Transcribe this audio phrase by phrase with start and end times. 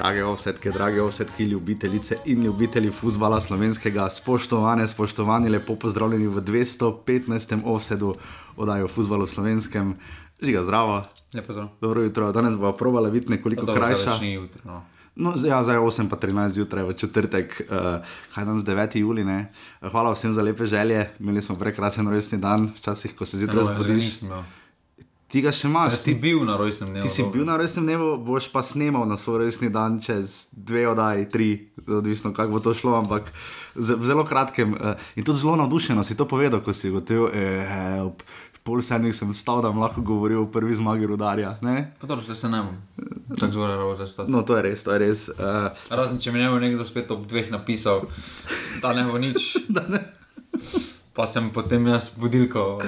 [0.00, 7.60] Drage ovsetke, drage ovsetke, ljubitelice in ljubitelji futbola slovenskega, spoštovane, spoštovani, lepo pozdravljeni v 215.
[7.64, 8.14] ovsedu
[8.56, 9.94] oddaje o futbalu slovenskem.
[10.42, 11.02] Žiga, zdravo.
[11.80, 14.24] Dobro jutro, danes bomo probali biti nekoliko dobro, krajša.
[14.24, 14.82] Jutro, no.
[15.14, 17.76] No, ja, zdaj je 8 pa 13 zjutraj, v četrtek, uh,
[18.34, 18.96] kaj danes 9.
[18.96, 19.24] juli.
[19.24, 19.52] Ne?
[19.80, 24.20] Hvala vsem za lepe želje, imeli smo prekrasen rojstni dan, včasih, ko se zjutraj zbudiš.
[25.30, 25.94] Ti ga še imaš.
[25.94, 27.06] Ja, si bil na rojstnem dnevu.
[27.06, 27.32] Ti si dobro.
[27.38, 31.50] bil na resnem dnevu, boš pa snemal na svoj resni dan čez dve oddaji, tri,
[31.86, 33.30] odvisno kako bo to šlo, ampak
[33.78, 38.02] v zelo kratkem uh, in tudi zelo navdušeno si to povedal, ko si gotovil, eh,
[38.02, 38.26] ob
[38.66, 41.54] pol sedmih sem vstal, da bom lahko govoril o prvi zmagi rudarja.
[41.62, 41.94] Ne?
[42.02, 42.76] Pa dobro, zdaj se ne bom.
[43.38, 44.32] Tako zelo rado zastati.
[44.34, 45.28] No, to je res, to je res.
[45.38, 48.02] Uh, Razen če mi ne bo nekdo spet ob dveh napisal,
[48.82, 49.62] da ne bo nič.
[51.16, 52.82] Pa sem potem jaz budilko.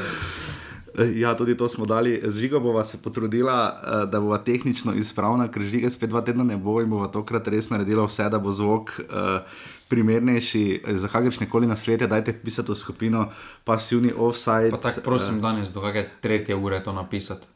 [1.14, 2.20] Ja, tudi to smo dali.
[2.24, 6.44] Z žigo bova se potrudila, eh, da bova tehnično izpravna, ker žige spet dva tedna
[6.44, 9.40] ne bo in bova tokrat res naredila vse, da bo zvok uh,
[9.88, 12.06] primernejši za kakršne koli na svete.
[12.06, 13.30] Dajte pisati v skupino
[13.64, 14.70] pasivni offside.
[14.70, 17.46] Pa tako prosim danes do kakšne tretje ure to napisati.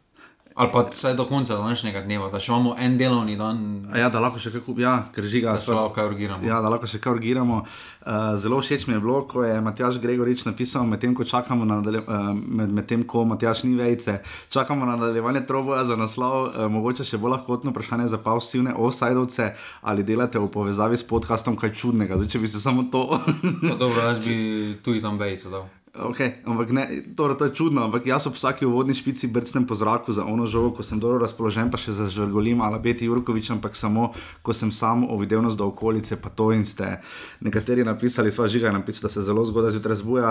[0.56, 3.58] Ali pa vsaj do konca današnjega dneva, da še imamo en delovni dan,
[3.92, 5.52] Ja, da lahko še kako, ja, ker žiga.
[5.52, 6.40] da lahko kaj urgiramo.
[6.46, 7.58] Ja, da lahko še kaj urgiramo.
[8.06, 11.76] Uh, zelo všeč mi je bilo, ko je Matjaš Gregorič napisal, medtem ko čakamo na
[11.82, 16.48] nadalje, uh, med, med tem, ko Matjaš ni vejce, čakamo na nadaljevanje troboja za naslov,
[16.48, 21.60] uh, mogoče še bolj lahkotno vprašanje za pasivne offsidovce, ali delate v povezavi s podkastom
[21.60, 22.16] kaj čudnega.
[22.16, 23.10] Zdaj, če bi se samo to.
[23.60, 25.68] Pa dobro, jaz bi tu in tam vejco dal.
[25.96, 26.84] Okay, ampak ne,
[27.16, 30.44] torej, to je čudno, ampak jaz ob vsaki uvodni špici brcnem po zraku za ono
[30.44, 34.12] žogo, ko sem dobro razpoložen, pa še zažrgolim ali Beti Jurkovič, ampak samo,
[34.44, 37.00] ko sem sam ovidelnost do okolice, pa to in ste
[37.40, 40.30] nekateri napisali, sva žiga je napisal, da se zelo zgodaj zjutraj zbuja.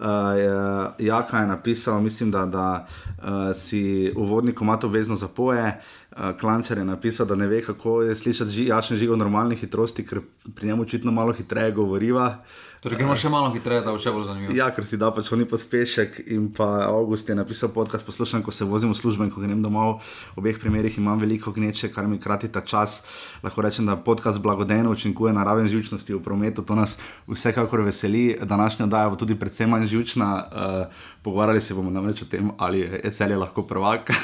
[0.00, 5.76] Uh, Jaka je napisal, mislim, da, da uh, si uvodni komat obvezno zapoje.
[6.16, 9.60] Uh, Klančar je napisal, da ne ve, kako je slišati ži, jašen žig v normalni
[9.60, 10.24] hitrosti, ker
[10.56, 12.40] pri njemu očitno malo hitreje govoriva.
[12.82, 14.54] Torej, gremo še malo hitreje, da bo še bolj zanimivo.
[14.58, 16.16] Ja, ker si da pač oni pospešek.
[16.34, 19.62] In pa August je napisal podcast, poslušam, ko se vozim v službo in ko grem
[19.62, 20.02] domov.
[20.34, 23.06] V obeh primerih imam veliko gneče, kar mi krati ta čas.
[23.46, 26.66] Lahko rečem, da podcast blagodejno učinkuje na raven živčnosti v prometu.
[26.66, 26.98] To nas
[27.30, 28.34] vsekakor veseli.
[28.42, 30.32] Današnja oddaja bo tudi predvsem manj živčna.
[30.42, 30.90] Uh,
[31.22, 34.10] pogovarjali se bomo namreč o tem, ali je cel je lahko prvak.
[34.10, 34.18] uh,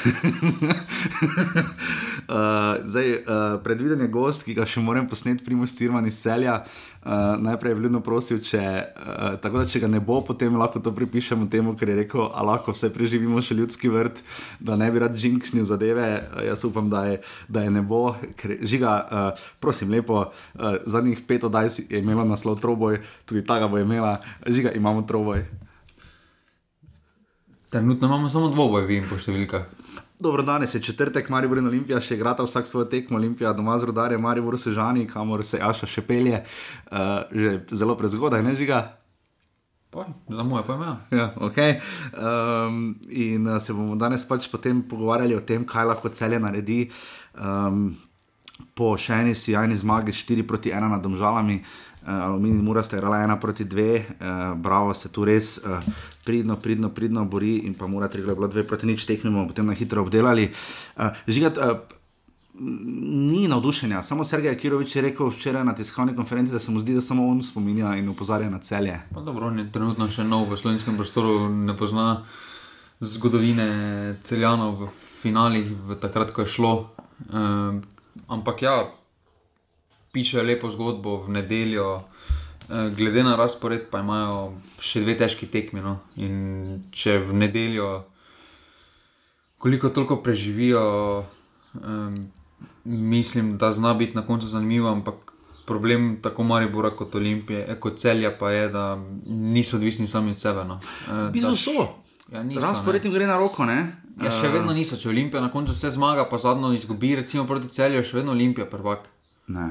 [2.91, 6.59] zdaj, uh, predviden je gost, ki ga še moram posneti, Primoš Cirman iz Celja.
[6.67, 6.88] Uh,
[7.39, 10.91] najprej je vljudno prosil, če, uh, tako da če ga ne bo, potem lahko to
[10.95, 14.19] pripišemo temu, ker je rekel, da lahko vse preživimo še ljudski vrt,
[14.59, 16.09] da ne bi rad jinksnil zadeve.
[16.19, 20.81] Uh, jaz upam, da je, da je ne bo, ker žiga, uh, prosim, lepo, uh,
[20.85, 24.17] zadnjih pet oddaj je imela naslov Troboj, tudi ta ga bo imela,
[24.47, 25.45] žiga, imamo Troboj.
[27.69, 29.67] Trenutno imamo samo dvoboj, vi in po številkah.
[30.19, 33.87] Dobro, danes je četrtek, Maribor in Olimpija še igrata vsak svojo tekmo, Olimpija doma z
[33.87, 36.41] rodarjem, Maribor se žani, kamor se Aša še pelje,
[36.91, 36.97] uh,
[37.31, 38.81] že zelo prezgodaj, ne žiga.
[39.95, 40.85] Pa, za moje pojme.
[40.85, 40.97] Ja.
[41.15, 41.79] Ja, okay.
[42.11, 46.81] um, in uh, se bomo danes pač potem pogovarjali o tem, kaj lahko celje naredi.
[47.39, 47.93] Um,
[48.75, 53.21] po še eni sjajni zmagi, 4 proti 1 nad domžalami, uh, Aluminij Mura sta igrala
[53.21, 55.77] 1 proti 2, uh, Bravo se tu res uh,
[56.25, 59.73] pridno, pridno, pridno bori in pa 3 je bilo 2 proti nič, bomo potem na
[59.73, 60.51] hitro obdelali.
[60.97, 61.99] Uh, žigat, uh,
[62.59, 66.93] Ni navdušenja, samo Sergej Kirovič je rekel včeraj na tiskovni konferenci, da se mu zdi,
[66.93, 68.99] da samo on spominja in opozarja na celje.
[69.11, 72.25] Dobro, on je trenutno še nov v slovenskem prostoru, ne pozna
[72.99, 74.89] zgodovine celjanov v
[75.21, 76.73] finalih, v takrat, ko je šlo.
[77.31, 77.79] Um,
[78.27, 78.75] ampak ja,
[80.11, 82.01] piše lepo zgodbo v nedeljo.
[82.67, 85.81] Eh, Glede na razpored, pa imajo še dve težki tekmi.
[85.81, 85.95] No?
[86.17, 86.35] In
[86.91, 88.03] če v nedeljo,
[89.57, 91.25] koliko toliko preživijo,
[91.75, 92.29] um,
[92.85, 95.15] mislim, da zna biti na koncu zanimivo, ampak
[95.65, 100.39] problem tako Maribora kot Olimpije, eh, kot celja pa je, da niso odvisni sami od
[100.39, 100.63] sebe.
[100.65, 100.79] No.
[101.07, 101.87] Eh, da š- so.
[102.29, 103.95] Ja, niso, Razpored jim gre na roko, ne?
[104.19, 107.69] Ja, še vedno niso, če Olimpija na koncu vse zmaga, pa zadnjo izgubi, recimo proti
[107.69, 109.07] celju, še vedno Olimpija prvak.
[109.47, 109.69] Ne.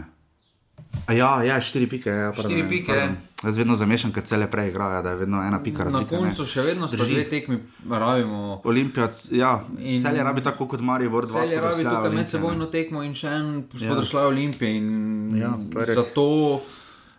[1.09, 2.11] A ja, ja, štiri pike.
[2.11, 2.93] Ja, pardon, Štiri pike.
[2.93, 3.17] pardon.
[3.41, 6.11] Jaz vedno zamešam, ker cele prej igrajo, da je vedno ena pika Na razlika.
[6.13, 7.01] koncu še vedno Drži.
[7.07, 7.57] dve tekmi,
[7.91, 8.61] rabimo.
[8.63, 12.59] Olimpija, ja, In- celje rabi tako kot Maribor, dva Celje rabi spodrsljaja tukaj med sebojno
[12.61, 12.71] ne.
[12.71, 14.77] tekmo in še en spodršljaj Olimpije.
[14.77, 14.89] In
[15.35, 15.95] Ja, je res.
[15.97, 16.61] zato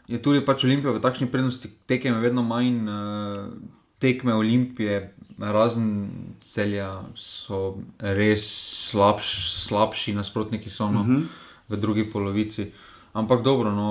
[0.08, 3.50] je tudi pač Olimpija v takšni prednosti, tekem je vedno manj, uh,
[3.98, 6.10] tekme Olimpije, razen
[6.42, 8.46] celja, so res
[8.86, 9.34] slabš,
[9.64, 11.16] slabši nasprotniki so no, uh Mhm.
[11.16, 11.26] -huh.
[11.70, 12.72] v drugi polovici.
[13.14, 13.90] Ampak dobro, no,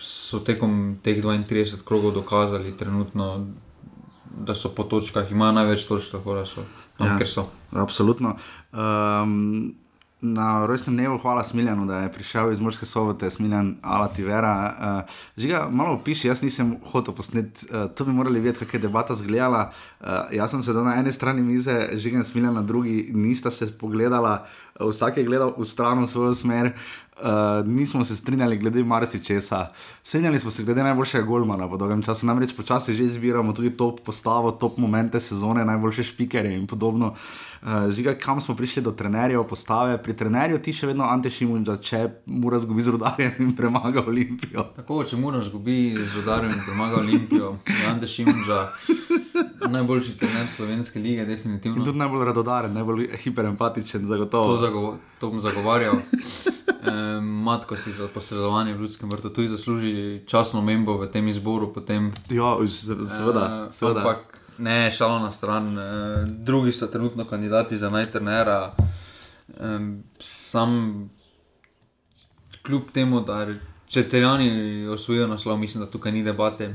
[0.00, 3.46] so tekom teh 32 krogov dokazali trenutno,
[4.30, 6.64] da so po točkah, imajo največ točk, tako da so
[6.98, 7.12] tam, Ja.
[7.12, 7.18] ja.
[7.18, 7.48] ker so.
[7.72, 8.36] Absolutno.
[8.72, 9.74] Um,
[10.20, 14.74] na rojstnem dnevu, hvala Smiljanu, da je prišel iz Morske sobote, Smiljan Alativera.
[15.06, 18.80] Uh, žiga, malo piši, jaz nisem hotel posneti, uh, to bi morali vedeti, kako je
[18.80, 19.70] debata zgledala.
[20.00, 23.72] Uh, jaz sem sedel na eni strani mize, žiga in Smiljan na drugi, nista se
[23.78, 24.44] pogledala,
[24.80, 26.72] vsak je gledal v stran, v svojo smer.
[27.20, 29.66] Uh, nismo se strinjali glede marsičesa.
[30.02, 34.00] Strinjali smo se glede najboljšega golmana po dolgem času, namreč počasi že izbiramo tudi top
[34.00, 37.14] postavo, top momente sezone, najboljše špikere in podobno.
[37.62, 40.02] Uh, žiga, kam smo prišli do trenerjev, postave.
[40.02, 44.64] Pri trenerju ti še vedno antešimun, da če mora zgubi z rodarjem in premaga Olimpijo.
[44.76, 47.56] Tako, če mora zgubi z rodarjem in premaga Olimpijo,
[47.92, 48.64] antešimun za
[49.70, 51.78] najboljši trener slovenske lige, definitivno.
[51.78, 54.56] In tudi najbolj radodaren, najbolj hiperempatičen, zagotovo.
[54.56, 56.00] To, zago to bom zagovarjal.
[56.80, 61.72] E, matko si za posredovanje v ljudskem vrtu tudi zasluži časno membo v tem izboru.
[61.74, 63.68] Potem, ja, seveda.
[63.68, 64.00] E, seveda.
[64.00, 65.82] Ampak, Ne, šalo na stran, e,
[66.26, 68.74] drugi so trenutno kandidati za najternera.
[69.48, 69.78] E,
[70.18, 71.10] sam,
[72.62, 73.46] kljub temu, da
[73.88, 76.74] če celjani osvojijo naslov, mislim, da tukaj ni debate.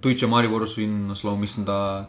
[0.00, 2.08] Tudi če Mari Boros vidi naslov, mislim, da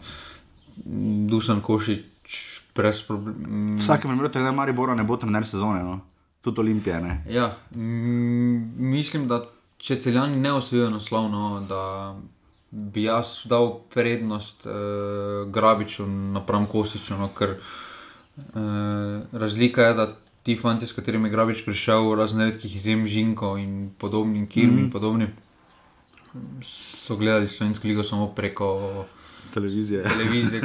[1.27, 2.39] Dusan Košič
[2.75, 3.77] brez problemov.
[3.79, 5.99] Vsakem primeru, da Mari Boro ne bo tam ner sezone, no?
[6.45, 7.01] Tudi Olimpije.
[7.01, 7.17] Ne?
[7.29, 9.41] Ja, mislim, da
[9.81, 11.81] če celjani ne osvojijo naslov, no, da
[12.71, 14.73] bi jaz dal prednost uh,
[15.51, 18.61] Grabiču napram Kosiču, no, ker uh,
[19.31, 20.07] razlika je, da
[20.45, 24.77] ti fanti, s katerimi je Grabič prišel, razne redkih izjem Žinko in podobni, Kirm mm.
[24.77, 24.91] in mhm.
[24.93, 25.27] podobni,
[26.61, 29.05] so gledali slovensko ligo samo preko.
[29.55, 30.03] Televizije.
[30.13, 30.61] Televizije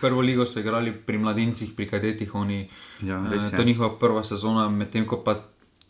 [0.00, 2.34] prvo ligo so igrali pri mladincih, pri kadetih.
[2.34, 2.66] Oni,
[3.00, 5.38] ja, eh, to je njihova prva sezona, medtem ko pa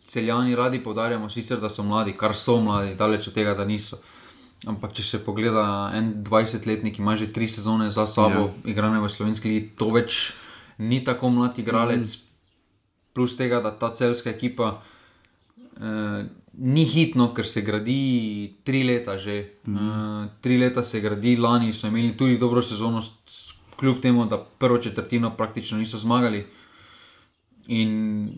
[0.06, 3.96] celjani radi podarjamo, sicer da so mladi, kar so mladi, daleč od tega, da niso.
[3.96, 4.22] Uh,
[4.62, 8.70] Ampak če se pogleda, en 20-letnik ima že tri sezone za sabo, ja.
[8.70, 10.36] igrane v slovenski ligi, to več
[10.78, 12.06] ni tako mlad igralec.
[12.06, 12.28] Mm.
[13.12, 14.78] Plus tega, da ta celska ekipa
[15.76, 16.22] eh,
[16.58, 19.60] ni hitno, ker se gradi tri leta že.
[19.66, 19.76] Mm.
[19.76, 23.02] Eh, tri leta se gradi, lani so imeli tudi dobro sezono,
[23.76, 26.46] kljub temu, da prvo četrtino praktično niso zmagali.
[27.66, 28.30] In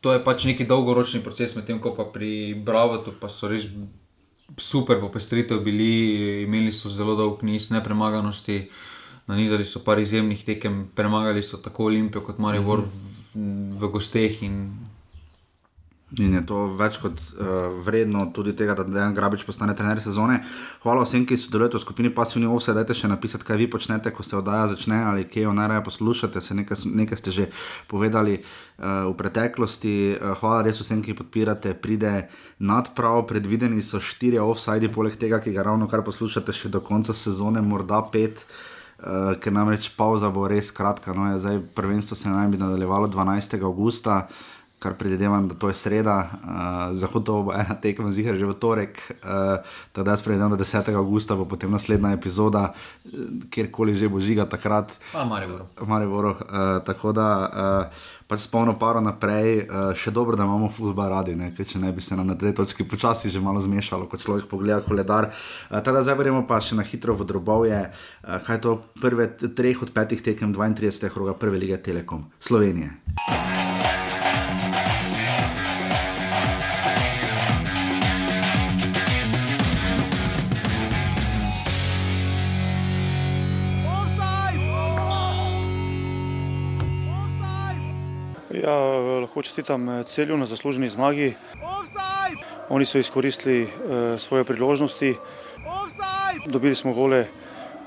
[0.00, 3.64] to je pač neki dolgoročni proces, medtem ko pa pri Bravotu pa so res
[4.60, 8.68] super popestritev bili, imeli so zelo dolg niz nepremaganosti,
[9.26, 13.78] na nizali so par izjemnih tekem, premagali so tako Olimpijo kot Maribor uh -huh.
[13.78, 14.42] v, v gosteh.
[14.42, 14.83] In...
[16.18, 20.40] in je to več kot uh, vredno tudi tega, da Dejan Grabič postane trener sezone.
[20.84, 24.26] Hvala vsem, ki sodelujete v skupini Pasivni Ovse, dajte še napisati, kaj vi počnete, ko
[24.26, 27.48] se oddaja začne ali kje jo najraje poslušate, nekaj, nekaj ste že
[27.90, 28.42] povedali.
[28.74, 30.18] Eh, v preteklosti.
[30.18, 32.26] Eh, hvala res vsem, ki podpirate, pride
[32.58, 33.22] nadprav.
[33.30, 37.62] Predvideni so štiri offside, poleg tega, ki ga ravno kar poslušate, še do konca sezone,
[37.62, 38.42] morda pet.
[39.04, 41.12] Uh, ker namreč pauza bo res kratka.
[41.12, 43.60] No, zdaj, prvenstvo se naj bi nadaljevalo 12.
[43.60, 44.30] augusta,
[44.84, 49.00] kar predvidevam, da to je sreda, uh, zahodno bo ena tekma zihar že v torek,
[49.24, 49.64] uh,
[49.96, 50.92] tako da jaz predvidevam, da 10.
[51.00, 52.66] augusta bo potem naslednja epizoda,
[53.48, 54.92] kjerkoli že bo žiga takrat.
[55.12, 55.64] Pa, Maribor.
[55.88, 56.36] Maribor uh,
[56.84, 57.30] tako da.
[57.48, 61.52] Uh, pač spolno paro naprej, uh, še dobro, da imamo fusbal radi, ne?
[61.56, 64.48] ker če ne bi se nam na tej točki počasi že malo zmešalo, ko človek
[64.48, 65.30] pogleda koledar.
[65.68, 69.28] Uh, teda zdaj gremo pa še na hitro v drobovje, uh, kaj je to prve
[69.44, 71.12] treh od petih tekem 32.
[71.14, 72.96] roga prve lige Telekom Slovenije.
[88.64, 88.80] Ja,
[89.20, 91.34] lahko čestitam eh, celju na zasluženi zmagi.
[91.60, 92.40] Offside!
[92.68, 95.10] Oni so izkoristili uh, svoje priložnosti.
[95.56, 96.48] Offside!
[96.48, 97.26] Dobili smo gole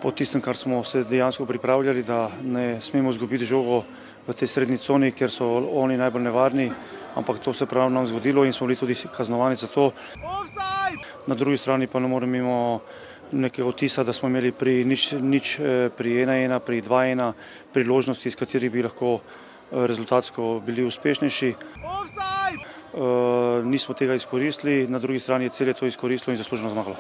[0.02, 3.82] po tistem, kar smo se dejansko pripravljali, da ne smemo zgubiti žogo
[4.28, 5.50] v tej srednji coni, ker so
[5.82, 6.70] oni najbolj nevarni.
[7.16, 9.90] Ampak to se pravi nam zgodilo in smo bili tudi kaznovani za to.
[10.14, 11.02] Offside!
[11.28, 12.80] Na drugi strani pa ne moremo mimo
[13.32, 17.34] nekega otisa, da smo imeli pri nič, nič eh, pri 1-1, pri 2-1
[17.74, 19.20] priložnosti, iz katerih bi lahko
[19.72, 21.54] rezultatsko bili uspešnejši.
[22.94, 26.96] Uh, nismo tega izkoristili, na drugi strani je celje to izkoristilo in zasluženo zmagalo.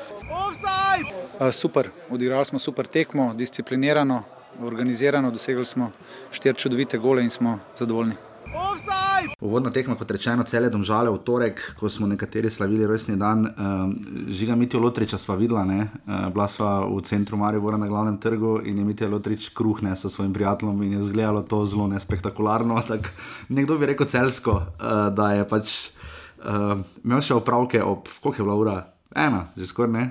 [1.39, 4.23] Uh, super, odigrali smo super tekmo, disciplinirano,
[4.61, 5.91] organizirano, dosegli smo
[6.31, 8.13] štiri čudovite gole in smo zadovoljni.
[9.41, 13.93] Uvodna tekma, kot rečeno, cele domžale v torek, ko smo nekateri slavili rojstni dan, um,
[14.29, 18.77] žiga Mitijo Lotriča sva videla, uh, bila sva v centru Maribora na glavnem trgu in
[18.77, 22.81] je Mitijo Lotrič kruh nesel svojim prijateljem in je izgledalo to zelo nespektakularno.
[22.87, 23.03] Tak,
[23.49, 25.73] nekdo bi rekel celsko, uh, da je pač
[26.45, 28.77] uh, imel še opravke ob, koliko je bila ura?
[29.15, 30.05] Ena, že skoraj ne.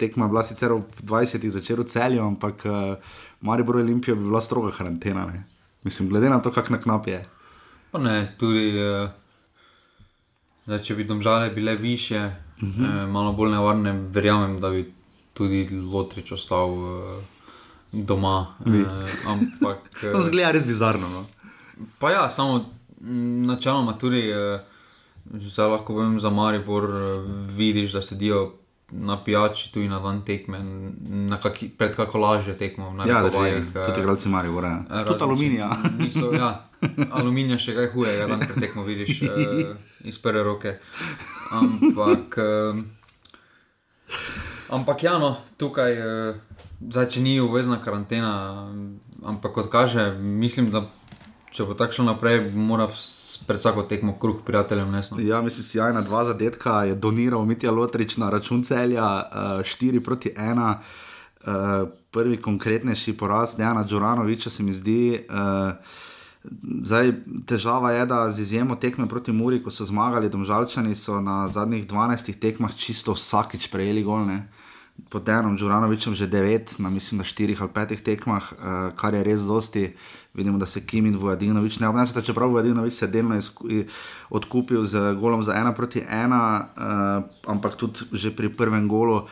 [0.00, 1.44] Tekma bila sicer ob 20.
[1.52, 2.96] začela v celju, ampak uh,
[3.44, 5.26] Maribor Olimpijo bi bila stroga karantena.
[5.28, 5.44] Ne?
[5.84, 7.20] Mislim, glede na to, kak na knap je.
[7.92, 9.10] Pa ne, tudi, uh,
[10.66, 12.20] da če bi domžale bile više,
[12.62, 13.04] uh -huh.
[13.04, 14.92] uh, malo bolj nevarne, verjamem, da bi
[15.34, 17.22] tudi Lotrič ostal uh,
[17.92, 18.46] doma.
[18.66, 18.74] Uh,
[19.26, 19.78] ampak.
[20.04, 21.08] Uh, to zgleda res bizarno.
[21.08, 21.24] No?
[21.98, 22.64] Pa ja, samo
[23.46, 24.60] načeloma tudi, uh,
[25.40, 28.61] zdaj lahko povem za Maribor, uh, vidiš, da sedijo
[28.92, 30.58] na pijači, tudi na dan tekme,
[31.08, 32.94] na kaki, pred kako lažje tekmo.
[33.06, 34.64] Ja, da je to igralci Maribor.
[34.64, 35.04] Ja.
[35.06, 35.70] Tudi aluminija.
[35.98, 36.68] Niso, ja,
[37.10, 39.28] aluminija še kaj huje, da dan tekmo vidiš uh,
[40.04, 40.76] iz prve roke.
[41.52, 42.82] Ampak, uh,
[44.70, 48.68] ampak ja, no, tukaj, uh, zdaj, če ni uvezna karantena,
[49.24, 50.84] ampak kot kaže, mislim, da
[51.52, 54.90] če bo tako šlo naprej, mora vse pred vsako tekmo kruh prijateljem.
[54.90, 55.20] Nesno.
[55.20, 59.96] Ja, mislim, si jajna dva zadetka je doniral Mitja Lotrič na račun celja 4 uh,
[59.96, 60.74] eh, proti 1.
[60.74, 60.74] Uh,
[61.46, 65.26] eh, prvi konkretnejši poraz Dejana Džuranoviča se mi zdi.
[65.28, 65.74] Uh,
[66.82, 67.12] Zdaj,
[67.46, 71.86] težava je, da z izjemo tekme proti Muri, ko so zmagali, domžalčani so na zadnjih
[71.86, 74.48] 12 tekmah čisto vsakič prejeli golne.
[75.10, 78.58] Pod enom Džuranovičem že 9, na mislim, da 4 ali 5 tekmah, uh,
[78.96, 79.92] kar je res dosti.
[80.34, 83.40] Vidimo, da se Kim in Vojadinovič ne obnašata, čeprav Vojadinovič se je delno
[84.30, 89.28] odkupil z golom za ena proti ena, uh, ampak tudi že pri prvem golu, uh,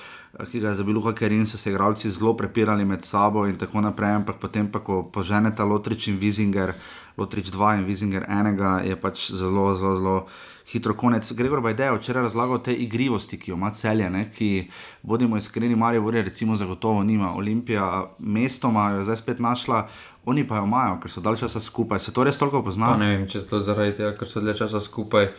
[0.50, 3.80] ki ga je zabil Luka Kerin, so se igralci zelo prepirali med sabo in tako
[3.80, 6.72] naprej, ampak potem pa, ko poženeta Lotrič in Vizinger,
[7.16, 10.16] Lotrič 2 in Vizinger 1, je pač zelo, zelo, zelo
[10.72, 11.32] hitro konec.
[11.32, 14.30] Gregor Bajde je včeraj razlagal te igrivosti, ki jo ima celje, ne?
[14.34, 14.70] ki,
[15.02, 17.34] bodimo iskreni, Marijo Vore, recimo, zagotovo nima.
[17.34, 19.88] Olimpija, mestoma jo zdaj spet našla,
[20.24, 22.00] oni pa jo imajo, ker so dalj časa skupaj.
[22.00, 22.94] Se to res toliko pozna?
[22.96, 25.32] Ne vem, če to zaradi tega, ker so dalj časa skupaj.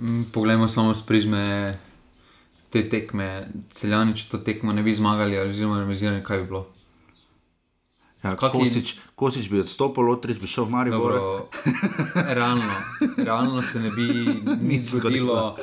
[0.00, 1.44] Mm, poglejmo samo z prizme
[2.70, 3.30] te tekme.
[3.70, 6.66] Celjani, če to tekmo ne bi zmagali, ali zelo remisirani, kaj bi bilo.
[8.20, 11.14] Ja, Kosič, Kosič bi odstopil, Lotrič bi šel v Mariupol.
[12.36, 12.74] realno,
[13.16, 14.06] realno se ne bi
[14.70, 15.56] nič zgodilo.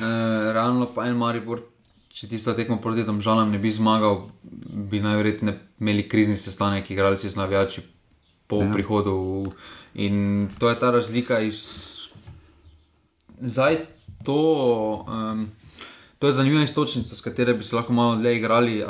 [0.00, 1.60] Uh, realno pa en Mariupol,
[2.08, 4.30] če tisto tekmo proti tem žalam ne bi zmagal,
[4.90, 7.84] bi najverjetneje imeli krizni sestanek, igralci z navijači
[8.48, 8.70] po ja.
[8.72, 9.52] prihodu.
[9.94, 11.60] In to je ta razlika iz.
[13.44, 13.84] Zdaj
[14.24, 14.40] to.
[15.04, 15.52] Um,
[16.24, 18.84] To je zanimiva istočnica, s katero bi se lahko malo dlje igrali.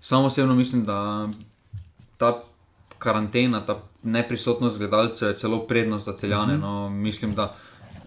[0.00, 1.28] Samo osebno mislim, da
[2.18, 2.42] ta
[2.98, 6.54] karantena, ta neprisotnost gledalcev je celo prednost za celjane.
[6.54, 6.66] Uh mhm.
[6.66, 6.82] -huh.
[6.82, 7.56] no, mislim, da,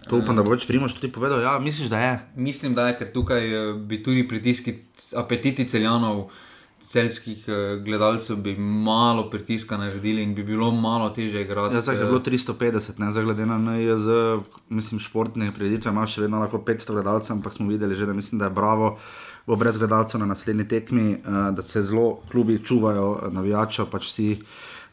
[0.10, 1.42] to upam, da boš primoš tudi povedal.
[1.42, 2.20] Ja, misliš, da je?
[2.36, 4.76] Mislim, da je, ker tukaj eh, bi tudi pritiski,
[5.18, 6.30] apetiti celjanov.
[6.82, 11.76] Celskih eh, gledalcev bi malo pritiska naredili in bi bilo malo teže igrati.
[11.76, 14.08] Ja, zdaj je bilo 350, ne za glede na NJZ,
[14.70, 18.40] mislim, športne preditve, imaš še vedno lahko 500 gledalcev, ampak smo videli že, da mislim,
[18.40, 18.98] da je bravo.
[19.48, 24.30] Bo brez gledalcev na naslednji tekmi, uh, da se zelo klubi čuvajo, navijača pač vsi,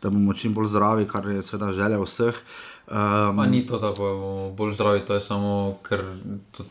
[0.02, 2.34] da bomo čim bolj zdravi, kar je seveda želja vseh.
[2.86, 6.04] Um, pa ni to, da bomo bolj zdravi, to je samo, ker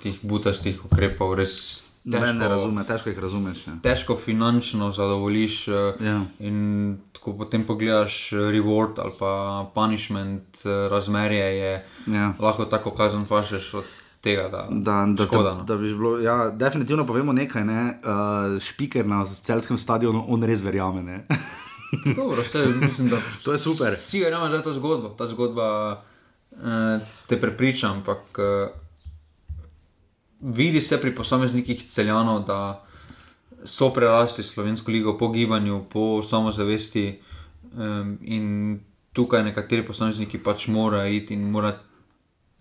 [0.01, 1.83] teh butastih ukrepov res.
[2.07, 3.65] Težko, ne razume, težko jih razumeš.
[3.67, 3.73] Ja.
[3.83, 5.55] Težko finančno zadovoljiš.
[5.67, 6.21] Eh, ja.
[6.39, 9.31] In ko potem pogledaš eh, reward ali pa
[9.75, 11.73] punishment, razmerje je
[12.07, 12.31] ja.
[12.39, 13.91] lahko tako kazen fašeš od
[14.27, 15.63] tega, da, da, da, škoda, no.
[15.63, 16.19] da, da bi bilo.
[16.19, 17.83] Ja, definitivno povemo nekaj, ne?
[18.03, 21.23] uh, špiker na celskem stadionu, on res verjame.
[22.17, 23.93] Dobro, vse, mislim, da, to je super.
[23.95, 25.13] Vsi verjamemo, da je ta zgodba.
[25.17, 25.69] Ta zgodba
[26.51, 28.69] uh, te prepriča, ampak uh,
[30.41, 32.83] vidi se pri posameznikih celjanov, da
[33.65, 37.21] so prerasli slovensko ligo po gibanju, po samozavesti.
[37.77, 38.79] Um, in
[39.13, 41.79] tukaj nekateri posamezniki pač morajo iti in morajo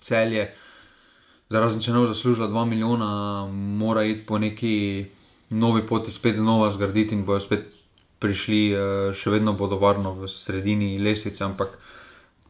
[0.01, 0.49] celje.
[1.51, 3.09] Zarazen, če ne bo zaslužila 2 milijona,
[3.53, 5.07] mora iti po neki
[5.55, 7.69] novi poti, spet znova zgraditi in bojo spet
[8.19, 11.45] prišli, eh, še vedno bodo varno v sredini lestvice.
[11.45, 11.77] Ampak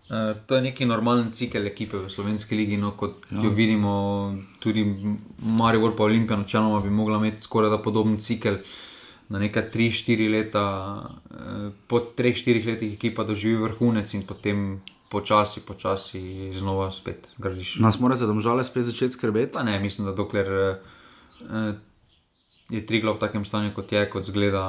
[0.09, 3.43] eh, to je neki normalen cikel ekipe v slovenski ligi, no, kot ja.
[3.45, 3.93] jo vidimo,
[4.65, 4.87] tudi
[5.45, 8.63] Marijo pa Olimpija, načeloma bi mogla imeti skoraj da podoben cikel.
[9.29, 10.65] Na nekaj 3-4 leta,
[11.35, 17.77] eh, po 3-4 letih ekipa doživi vrhunec in potem počasi, počasi znova spet gradiš.
[17.79, 19.53] Nas mora se domžale spet začeti skrbeti?
[19.53, 21.75] Pa ne, mislim, da dokler eh,
[22.71, 24.65] je Trigla v takem stanju, kot je, kot zgleda,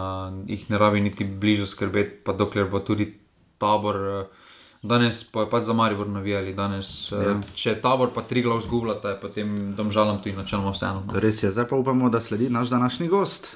[0.48, 3.14] jih ne rabi niti blizu skrbeti, pa dokler bo tudi
[3.58, 3.96] tabor.
[3.96, 4.46] Eh,
[4.88, 7.34] Danes pa je pač za Maribor navijali, danes, eh, ja.
[7.56, 11.04] če tabor pa tri glav zgubljata, je potem domžalam tudi načeloma vseeno.
[11.08, 11.20] No.
[11.20, 13.56] Res je, zdaj pa upamo, da sledi naš današnji gost.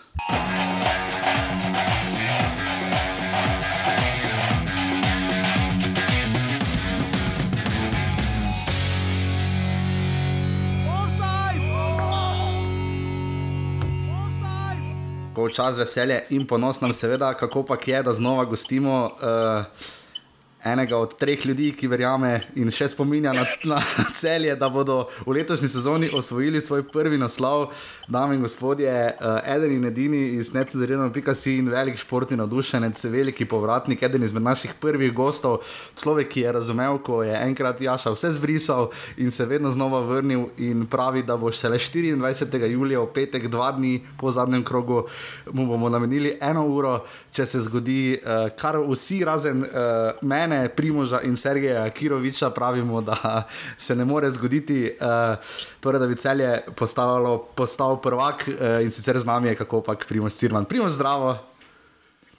[15.52, 19.66] Čas veselje in ponos nam, seveda, kako pa je, da znova gostimo uh,
[20.64, 23.80] enega od treh ljudi, ki verjame in še spominja na, na
[24.14, 27.72] celje, da bodo v letošnji sezoni osvojili svoj prvi naslov.
[28.08, 34.04] Dame in gospodje, uh, eden in edini iz necenzurjeno.si in velik športni navdušenec, veliki povratnik,
[34.04, 35.62] eden izmed naših prvih gostov,
[36.02, 40.50] človek, ki je razumel, ko je enkrat Jaša vse zbrisal in se vedno znova vrnil
[40.58, 42.70] in pravi, da bo šele 24.
[42.72, 45.06] julija, v petek, dva dni po zadnjem krogu,
[45.52, 47.00] mu bomo namenili eno uro,
[47.34, 53.02] če se zgodi, uh, kar vsi razen uh, mene mene, Primoža in Sergeja Kiroviča pravimo,
[53.02, 53.44] da
[53.78, 55.36] se ne more zgoditi, uh,
[55.80, 56.62] torej, da bi celje
[57.56, 58.54] postal prvak uh,
[58.84, 60.66] in sicer z nami je kako pač Primož Cirman.
[60.66, 61.38] Primož, zdravo.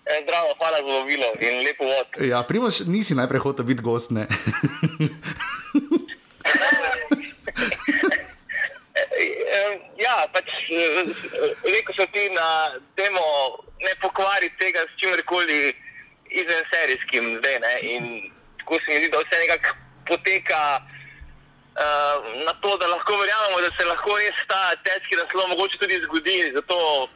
[0.05, 2.07] E, zdravo, hvala za vabilo in lepo vod.
[2.29, 4.11] Ja, Primož, nisi najprej hotel biti gost.
[10.05, 10.49] ja, pač
[11.65, 13.23] rekel sem ti na temo,
[13.81, 15.73] ne pokvari tega s čimerkoli
[16.41, 17.59] izven serijskim zdaj.
[17.65, 17.75] Ne?
[17.95, 18.05] In
[18.59, 23.71] tako se mi zdi, da vse nekako poteka uh, na to, da lahko verjamemo, da
[23.77, 26.39] se lahko res ta težki naslov mogoče tudi zgodi.
[26.55, 27.09] Zato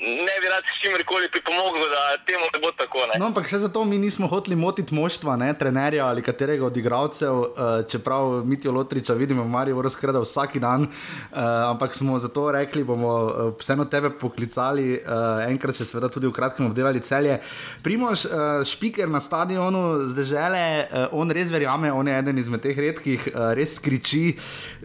[0.00, 2.98] ne bi rad s čimerkoli pripomogel, da temu ne bo tako.
[3.10, 3.18] Ne?
[3.18, 7.34] No, ampak vse zato mi nismo hoteli motiti moštva, ne, trenerja ali katerega od igralcev,
[7.34, 7.48] uh,
[7.90, 11.38] čeprav Mitijo Lotriča vidimo v Mariju razkrada vsak dan, uh,
[11.70, 16.36] ampak smo zato rekli, bomo uh, vseeno tebe poklicali, uh, enkrat še seveda tudi v
[16.36, 17.40] kratkem obdelali celje.
[17.82, 19.82] Primož, uh, špiker na stadionu
[20.14, 24.24] zdaj žele, uh, on res verjame, on je eden izmed teh redkih, uh, res skriči.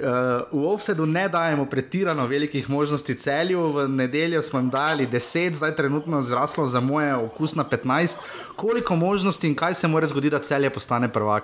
[0.01, 5.19] Uh, v Ovsedu ne dajemo pretirano velikih možnosti celju, v nedeljo smo jim dali ali
[5.19, 8.17] 10, zdaj trenutno zraslo za moje okus na 15.
[8.55, 11.43] Koliko možnosti in kaj se mora zgoditi, da celje postane prvak?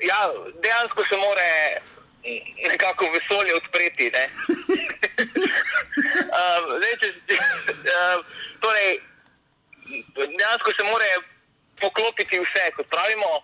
[0.00, 0.20] Ja,
[0.62, 1.48] dejansko se mora
[2.70, 4.10] nekako vesolje odpreti.
[4.14, 4.24] Ne?
[6.38, 8.24] um, zdaj, če, um,
[8.60, 9.00] torej,
[10.16, 11.04] dejansko se mora
[11.80, 13.42] poklopiti vse, kot pravimo.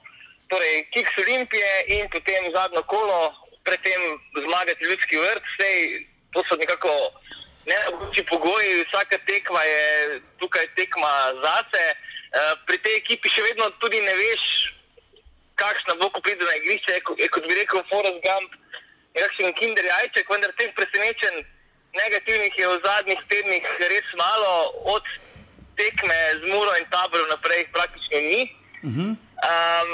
[0.49, 4.01] Torej, Kiks Olimpije in potem zadnjo kolo, predtem
[4.45, 5.71] zmagati ljudski vrt, vse
[6.35, 6.91] to so nekako
[7.67, 11.13] nemogoči pogoji, vsaka tekma je tukaj tekma
[11.45, 11.85] zase.
[12.35, 14.75] Uh, pri tej ekipi še vedno tudi ne veš,
[15.55, 16.99] kakšna bo, ko pride na igrišče.
[17.23, 18.51] Je, kot bi rekel, Forrest Gump,
[19.15, 21.45] nekakšen kinder jajček, vendar teh presenečenj
[21.95, 25.05] negativnih je v zadnjih tednih res malo, od
[25.79, 28.43] tekme z Muro in Taborom naprej praktično ni.
[28.83, 29.11] Uh -huh.
[29.15, 29.89] um,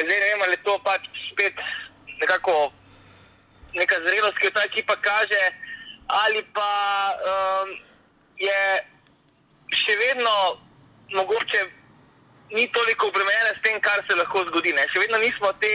[0.00, 1.54] zdaj ne vem, ali to pač spet
[2.20, 2.72] nekako
[3.74, 5.40] neka zrelost, ki jo ta ekipa kaže
[6.06, 6.72] ali pa
[7.14, 7.76] um,
[8.36, 8.60] je
[9.72, 10.32] še vedno
[11.12, 11.62] mogoče
[12.52, 14.74] ni toliko obremenjena s tem, kar se lahko zgodi.
[14.76, 14.84] Ne?
[14.92, 15.72] Še vedno nismo te,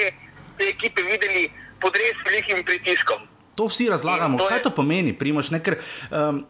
[0.59, 1.47] te ekipe videli
[1.81, 3.25] pod res velikim pritiskom.
[3.57, 4.37] To vsi razlagamo.
[4.37, 4.63] To Kaj je...
[4.69, 5.49] to pomeni, Primoš?
[5.49, 5.79] Ne, ker,
[6.13, 6.43] um,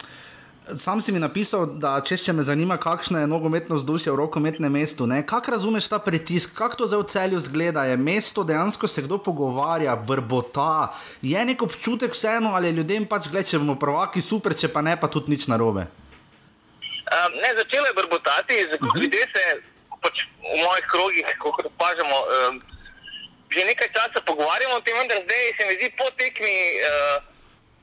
[0.76, 4.72] Sam si mi napisal, da če, če me zanima, kakšno je nogometno vzdušje v rokometnem
[4.72, 5.08] mestu.
[5.08, 7.86] Kako razumeš ta pritisk, kako to zdaj v celju zgleda?
[7.88, 13.78] Je mesto dejansko se kdo pogovarja, brbota, je nek občutek vseeno ali ljudem pač bomo
[13.80, 15.88] prvaki super, če pa ne, pa tudi nič narobe.
[15.88, 19.02] Um, ne, začelo je brbotati, zato uh -huh.
[19.02, 19.44] ljudje se
[20.04, 22.18] pač v mojih krogih, kako opažamo,
[22.50, 22.62] um,
[23.50, 26.56] že nekaj časa pogovarjamo o tem, vendar zdaj se mi zdi po tekmi.
[26.92, 27.37] Uh,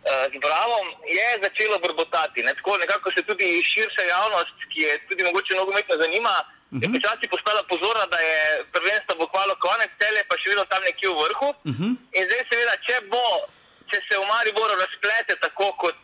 [0.05, 0.87] z Bravom
[1.19, 2.43] je začelo brbotati.
[2.43, 2.53] Ne?
[2.55, 6.83] Tako nekako se tudi širša javnost, ki je tudi mogoče nogometno zanima, uh -huh.
[6.83, 6.95] je mhm.
[6.95, 8.41] počasi postala pozorna, da je
[8.75, 11.49] prvenstvo bo kvalo konec, cel je pa še vedno tam nekje v vrhu.
[11.51, 11.85] Uh mhm.
[11.85, 11.93] -huh.
[12.17, 13.27] In zdaj seveda, če bo,
[13.91, 16.01] če se v Mariboru razplete tako, kot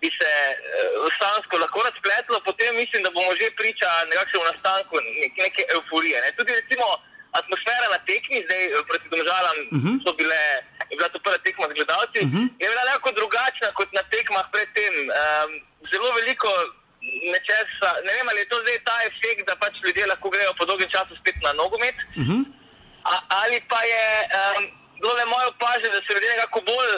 [0.00, 5.32] bi se uh, Sansko lahko razpletlo, potem mislim, da bomo že priča nekakšnemu nastanku nek,
[5.44, 6.16] neke euforije.
[6.24, 6.28] Ne?
[6.38, 6.86] Tudi recimo
[7.40, 9.88] atmosfera na tekmi, zdaj proti domžalam uh mhm.
[9.88, 9.96] -huh.
[10.04, 10.40] so bile
[10.90, 12.36] je bila to prva tekma z gledalci, uh mhm.
[12.36, 12.46] -huh.
[12.60, 14.94] je bila nekako drugačna kot na tekmah predtem.
[15.08, 15.50] Um,
[15.92, 16.50] zelo veliko
[17.32, 20.64] nečesa, ne vem ali je to zdaj ta efekt, da pač ljudje lahko grejo po
[20.64, 21.96] dolgem času spet na nogomet.
[22.16, 22.32] Uh mhm.
[22.32, 22.42] -huh.
[23.12, 24.06] A, ali pa je
[24.38, 24.62] um,
[25.00, 26.92] bilo le moje opažanje, da so ljudje nekako bolj,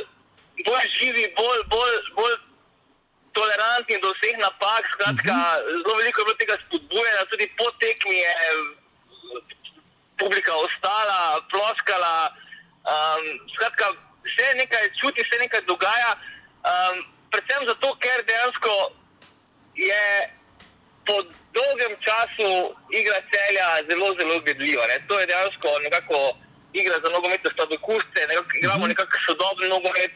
[0.66, 2.37] bolj živi, bolj, bolj, bolj
[3.37, 4.83] tolerantni do vseh napak.
[4.94, 5.66] Skratka, uh mhm.
[5.66, 5.83] -huh.
[5.83, 8.33] Zelo veliko je bilo tega spodbujanja, tudi po tekmi je
[10.20, 11.18] publika ostala,
[11.51, 12.14] ploskala.
[12.87, 13.87] Um, skratka,
[14.22, 16.12] vse nekaj čuti, vse nekaj dogaja.
[16.62, 17.03] Um,
[17.35, 18.75] predvsem zato, ker dejansko
[19.75, 20.05] je
[21.07, 21.16] po
[21.57, 22.51] dolgem času
[22.94, 24.87] igra celja zelo, zelo gledljiva.
[24.87, 25.03] Ne?
[25.09, 26.18] To je dejansko nekako
[26.72, 28.88] igra za nogometne sladokuste, nekako, igramo mhm.
[28.94, 30.14] nekako sodoben nogomet.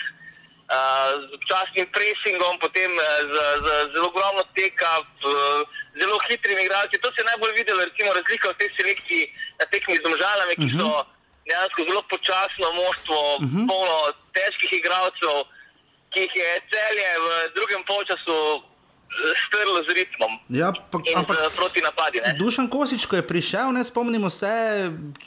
[0.70, 5.66] Uh, z občasnim presingom, potem uh, z, z, z zelo ogromno teka, uh,
[5.98, 7.02] zelo hitrimi igralci.
[7.02, 9.22] To se je najbolj videlo, recimo, razlika v tej selekciji
[9.58, 10.94] na tekmi z državami, ki so uh mhm.
[10.94, 13.56] -huh dejansko zelo počasno moštvo, uh mhm.
[13.56, 13.68] -huh.
[13.70, 13.98] polno
[14.36, 15.34] težkih igralcev,
[16.10, 17.26] ki jih je celje v
[17.56, 18.38] drugem polčasu
[19.10, 22.22] strlo z ritmom Ja, pa, ampak z proti napadi.
[22.22, 22.34] Ne?
[22.38, 24.50] Dušan Kosič, ko je prišel, ne spomnimo se,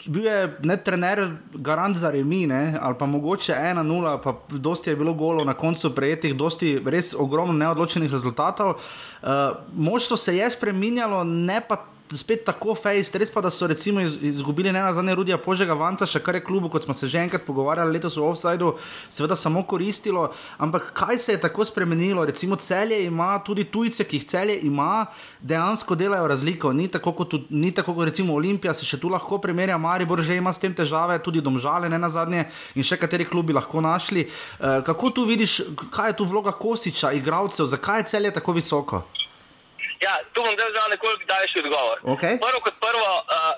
[0.07, 4.95] bil je ne trener garant za remi, ne, ali pa mogoče 1-0, pa dosti je
[4.95, 8.79] bilo golo na koncu prejetih, dosti res ogromno neodločenih rezultatov.
[9.23, 11.83] Uh, moštvo se je spremenjalo, ne pa
[12.17, 15.73] spet tako fejst, res pa, da so recimo iz, izgubili ne na zadnje Rudija Požega
[15.77, 18.73] Vanca, še kar je klubu, kot smo se že enkrat pogovarjali letos v offsajdu,
[19.09, 20.29] seveda samo koristilo.
[20.57, 22.25] Ampak kaj se je tako spremenilo?
[22.25, 25.05] Recimo celje ima tudi tujce, ki jih celje ima,
[25.41, 26.73] dejansko delajo razliko.
[26.73, 30.37] Ni tako kot, ni tako kot recimo Olimpija, se še tu lahko primerja, Maribor že
[30.37, 32.45] ima s tem težave, tudi domžale ne na zadnje
[32.75, 34.27] in še kateri klubi lahko našli.
[34.59, 39.03] Uh, kako tu vidiš, kaj je tu vloga Kosiča, igralcev, zakaj je celje tako visoko?
[40.05, 41.97] Ja, tu bom zdaj dal nekoliko daljši odgovor.
[42.13, 42.33] Okej.
[42.39, 43.53] Prvo kot prvo, uh,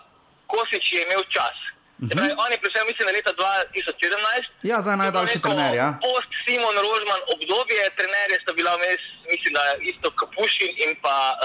[0.47, 1.57] Kosič je imel čas.
[1.63, 2.09] Uh -huh.
[2.11, 4.49] pravi, on je prišel, mislim, na leta 2017.
[4.51, 4.67] Mhm.
[4.71, 5.89] Ja, zdaj najdaljši trener, ja.
[6.07, 11.37] Post Simon Rožman obdobje, trenerje sta bila vmes, mislim, da isto Kapušin in pa uh,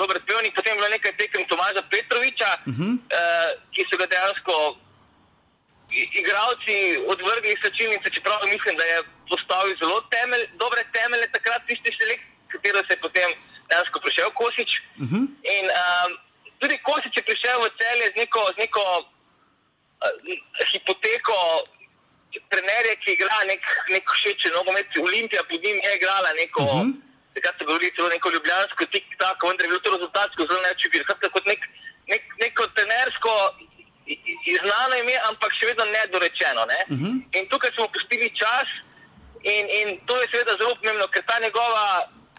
[0.00, 2.92] Robert Pevnik, potem je bilo nekaj tekem Tomaža Petroviča, uh -huh.
[2.92, 2.98] uh,
[3.74, 4.54] ki so ga dejansko
[5.98, 6.76] i- igralci
[7.12, 8.98] odvrgli iz sačilnice, čeprav mislim, da je
[9.30, 13.28] postavil zelo temelj, dobre temelje takrat, tisti selekt, katero se je potem
[13.70, 14.70] dejansko prišel Kosič.
[14.98, 15.24] Uh -huh.
[15.56, 16.10] In um,
[16.58, 20.12] tudi Kosič je prišel v celje z neko, z neko uh,
[20.72, 21.36] hipoteko
[22.50, 26.62] trenerja, ki igra nek, nek všečen nogomet, Olimpija pod njim je igrala neko.
[26.62, 26.92] Uh -huh.
[27.34, 31.02] Takrat so govorili celo neko ljubljansko tik-tak, vendar je bilo to rezultatsko zelo nečubil.
[31.02, 31.60] Skratka, kot nek,
[32.12, 33.32] nek, neko trenersko
[34.64, 36.62] znano ime, ampak še vedno nedorečeno.
[36.72, 36.80] Ne?
[36.88, 37.14] Uh -huh.
[37.38, 38.68] In tukaj smo pustili čas
[39.42, 41.86] in, in to je seveda zelo pomembno, ker ta njegova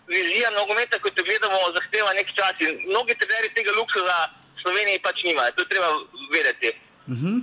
[0.07, 4.17] vizija nogometa, kot jo gledamo, zahteva nek čas in mnogi trenerji tega luksuza
[4.55, 5.89] v Sloveniji pač nimajo, to treba
[6.33, 6.69] vedeti.
[7.07, 7.35] Uh -huh.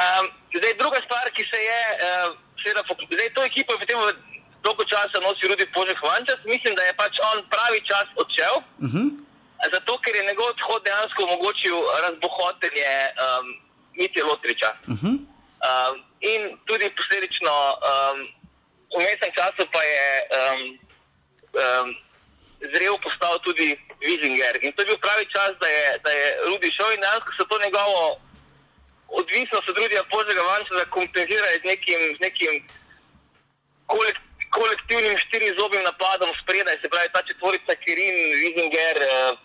[0.00, 0.24] um,
[0.58, 2.82] zdaj, druga stvar, ki se je, uh, seveda,
[3.14, 3.98] zdaj to ekipo je potem
[4.62, 8.54] dolgo časa nosil Rudi Požek Vančas, mislim, da je pač on pravi čas odšel.
[8.84, 9.08] Uh -huh.
[9.72, 13.46] Zato, ker je njegov odhod dejansko omogočil razbohotenje um,
[13.98, 14.70] Mitja Lotriča.
[14.86, 15.14] Uh -huh.
[15.68, 17.54] um, in tudi posledično
[17.90, 18.18] um,
[18.94, 20.06] v mestnem času pa je
[20.38, 20.87] um,
[21.54, 21.96] um,
[22.72, 24.54] zrel postal tudi Vizinger.
[24.62, 27.44] In to je bil pravi čas, da je, da je Rudi šel in dejansko se
[27.50, 28.20] to njegovo
[29.08, 32.54] odvisnost od Rudija Požega Vanča kompenzira z nekim, z nekim
[33.86, 34.16] kolek,
[34.50, 39.38] kolektivnim štirizobnim napadom spredaj, se pravi ta četvorica Kirin, Vizinger, uh,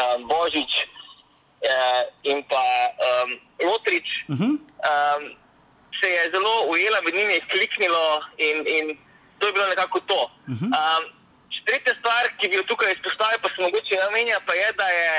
[0.00, 2.66] um, Božič uh, in pa
[3.08, 3.30] um,
[3.68, 4.08] Lotrič.
[4.28, 4.52] Uh -huh.
[4.54, 5.22] um,
[6.00, 8.98] se je zelo ujela, med njimi je kliknilo in, in
[9.38, 10.30] to je bilo nekako to.
[10.48, 10.66] Uh -huh.
[10.66, 11.19] um,
[11.66, 15.10] tretja stvar, ki bi jo tukaj izpostavil, pa se mogoče namenja, pa je, da je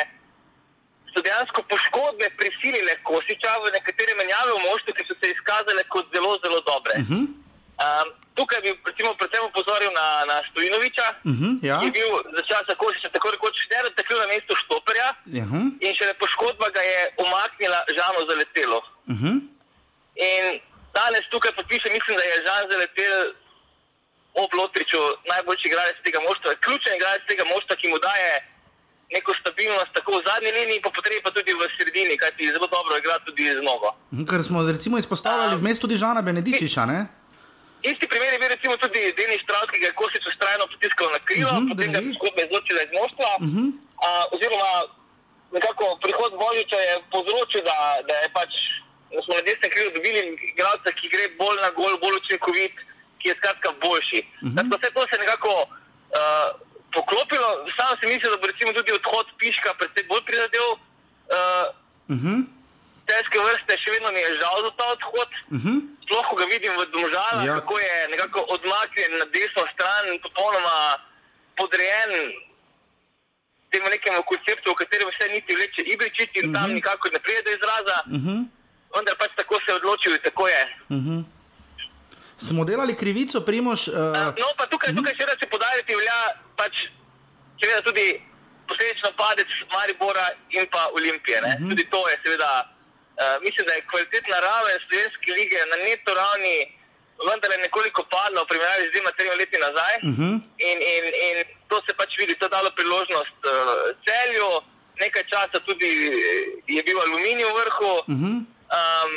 [1.13, 6.05] so dejansko poškodbe prisilile Kosiča v nekatere menjave v moštvu, ki so se izkazale kot
[6.15, 6.93] zelo, zelo dobre.
[7.01, 7.23] Uh -huh.
[7.83, 8.07] um,
[8.39, 11.79] tukaj bi recimo predvsem upozoril na, na Stojinoviča, uh Mhm, ja.
[11.79, 15.67] ki je bil za časa Kosiča tako rekoč nedotakljiv na mestu štoperja Ja, hm.
[15.85, 18.79] in šele poškodba ga je umaknila Žano zaletelo.
[19.11, 19.35] uh -huh.
[20.29, 20.43] In
[20.97, 23.17] danes tukaj podpiše, mislim, da je Žan zaletel
[24.33, 24.97] ob Lotriču
[25.31, 28.31] najboljši igralec tega moštva, ključen igralec tega moštva, ki mu daje
[29.15, 32.97] neko stabilnost tako v zadnji liniji, pa potrebi pa tudi v sredini, kajti zelo dobro
[32.97, 33.89] igra tudi z nogo.
[34.29, 36.99] Ker smo recimo izpostavljali vmes tudi Žana Benedičiča, ne?
[37.81, 41.19] Isti primer je bil recimo tudi Denis Štravs, ki ga je Kosič ustrajno potiskal na
[41.27, 43.29] krilo, uh Mhm, -huh, potem ga je poškodba izločila iz moštva.
[43.39, 43.67] Uh -huh.
[44.05, 44.71] a, oziroma,
[45.57, 48.51] nekako prihod Božiča je povzročil, da, da je pač,
[49.13, 50.19] da smo na desnem krilu dobili
[50.53, 52.75] igralca, ki gre bolj na gol, bolj učinkovit,
[53.21, 54.19] ki je skratka boljši.
[54.21, 54.55] Uh -huh.
[54.57, 56.49] Tako vse to se nekako uh,
[56.95, 57.49] poklopilo.
[57.77, 60.69] Sam sem mislil, da bo recimo tudi odhod Piška predvsem bolj prizadel.
[60.71, 61.81] Uh,
[62.13, 62.39] Uh -huh.
[63.07, 65.29] Težke vrste, še vedno mi je žal za ta odhod.
[65.55, 65.77] Uh -huh.
[66.03, 67.53] Sploh, ko ga vidim v Domžalah, Ja.
[67.59, 70.77] kako je nekako odmaknjen na desno stran in popolnoma
[71.59, 72.11] podrejen
[73.71, 76.55] temu nekemu konceptu, v katerem vse niti vleče Ibričič in uh -huh.
[76.55, 77.97] tam nikakor ne pride do izraza.
[78.05, 78.39] Uh -huh.
[78.95, 80.63] Vendar pač tako se je odločil in tako je.
[82.47, 83.87] Smo delali krivico, Primož.
[83.87, 83.95] Uh,
[84.43, 86.19] No, pa tukaj, tukaj še da se podariti velja
[86.57, 86.87] pač
[87.61, 88.07] seveda tudi
[88.67, 90.27] posledično padec Maribora
[90.57, 91.37] in pa Olimpije.
[91.39, 91.69] Uh -huh.
[91.69, 96.57] Tudi to je seveda, uh, mislim, da je kvalitetna raven slovenske lige na neto ravni
[97.29, 99.93] vendar je nekoliko padla v primerjavi z dvema, tremi leti nazaj.
[100.03, 100.33] Uh -huh.
[100.69, 101.35] in, in, in
[101.69, 103.51] to se pač vidi, to je dalo priložnost uh,
[104.05, 104.49] celju,
[104.99, 105.91] nekaj časa tudi
[106.67, 107.93] je bil aluminij v vrhu.
[107.97, 108.35] Uh -huh.
[108.77, 109.11] um,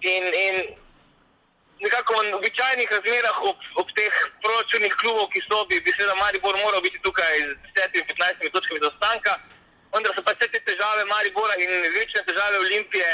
[0.00, 0.54] in, in
[1.80, 4.14] nekako v običajnih razmerah ob, ob teh
[4.44, 7.52] proračunih klubov, ki so, bi, bi seveda Maribor moral biti tukaj z
[7.96, 9.32] 10-15 točkami zaostanka,
[9.94, 13.10] vendar so pa vse te težave Maribora in večne težave Olimpije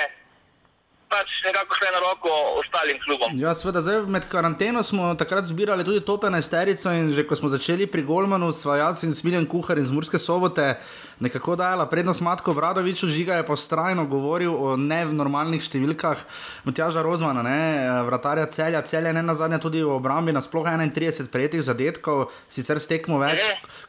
[1.07, 3.39] pač nekako šle na roko ostalim klubom.
[3.39, 7.49] Ja, seveda, zdaj med karanteno smo takrat zbirali tudi top 11 in že ko smo
[7.49, 10.75] začeli pri Golmanu, sva jaz in Smiljen Kuhar iz Murske sobote
[11.21, 16.21] nekako dajala prednost Matko Bradoviču, žiga je pa strajno govoril o nenormalnih številkah.
[16.69, 17.61] Matjaža Rozmana, ne,
[18.09, 23.21] vratarja celja, celja ne na zadnje tudi v obrambi, nasploh 31 prejetih zadetkov, sicer stekmo
[23.23, 23.41] več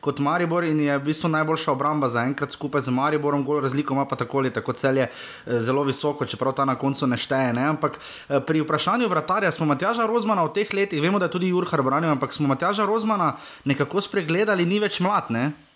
[0.02, 3.94] kot Maribor in je v bistvu najboljša obramba za enkrat skupaj z Mariborom, gol razliko
[3.94, 7.54] ima pa tako ali tako celje eh, zelo visoko, čeprav ta na koncu ne šteje.
[7.54, 7.68] Ne?
[7.74, 11.52] Ampak eh, pri vprašanju vratarja smo Matjaža Rozmana v teh letih, vemo, da je tudi
[11.52, 13.36] Jurhar branil, ampak smo Matjaža Rozmana
[13.66, 15.34] nekako spregledali, ni več mlad.
[15.34, 15.67] Ne?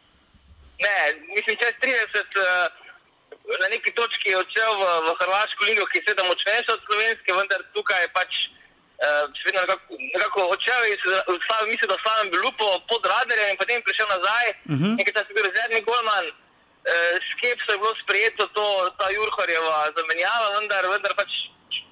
[0.86, 0.98] Ne,
[1.36, 2.48] mislim, čez 30 uh,
[3.62, 7.30] na neki točki je odšel v, v Hrvaško ligo, ki je seveda močnejša od slovenske,
[7.40, 9.26] vendar tukaj je pač uh,
[9.60, 11.02] nekako, nekako odšel iz,
[11.72, 14.46] mislim, da slavim bil lupo pod radarjem in potem prišel nazaj.
[14.50, 14.94] Uh -huh.
[14.98, 18.66] Nekaj časa je bil rezervni golman, uh, skepso je bilo sprejeto to,
[19.00, 21.32] ta Jurharjeva zamenjava, vendar, vendar pač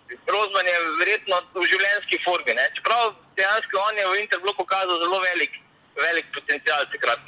[0.09, 2.53] Rozman je verjetno v življenjski formi.
[2.57, 2.65] Ne?
[2.77, 5.53] Čeprav dejansko on je v Interbloku pokazal zelo velik
[6.05, 7.19] velik potencial takrat.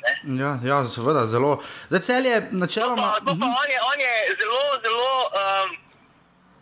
[0.41, 1.51] Ja, ja, seveda, zelo.
[1.89, 3.07] Zdaj cel je načeloma.
[3.19, 5.69] To pa, to pa on, je, on je zelo, zelo, um,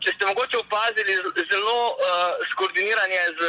[0.04, 1.17] če ste mogoče opazili,
[1.54, 2.00] zelo uh,
[2.52, 3.41] skoordiniran z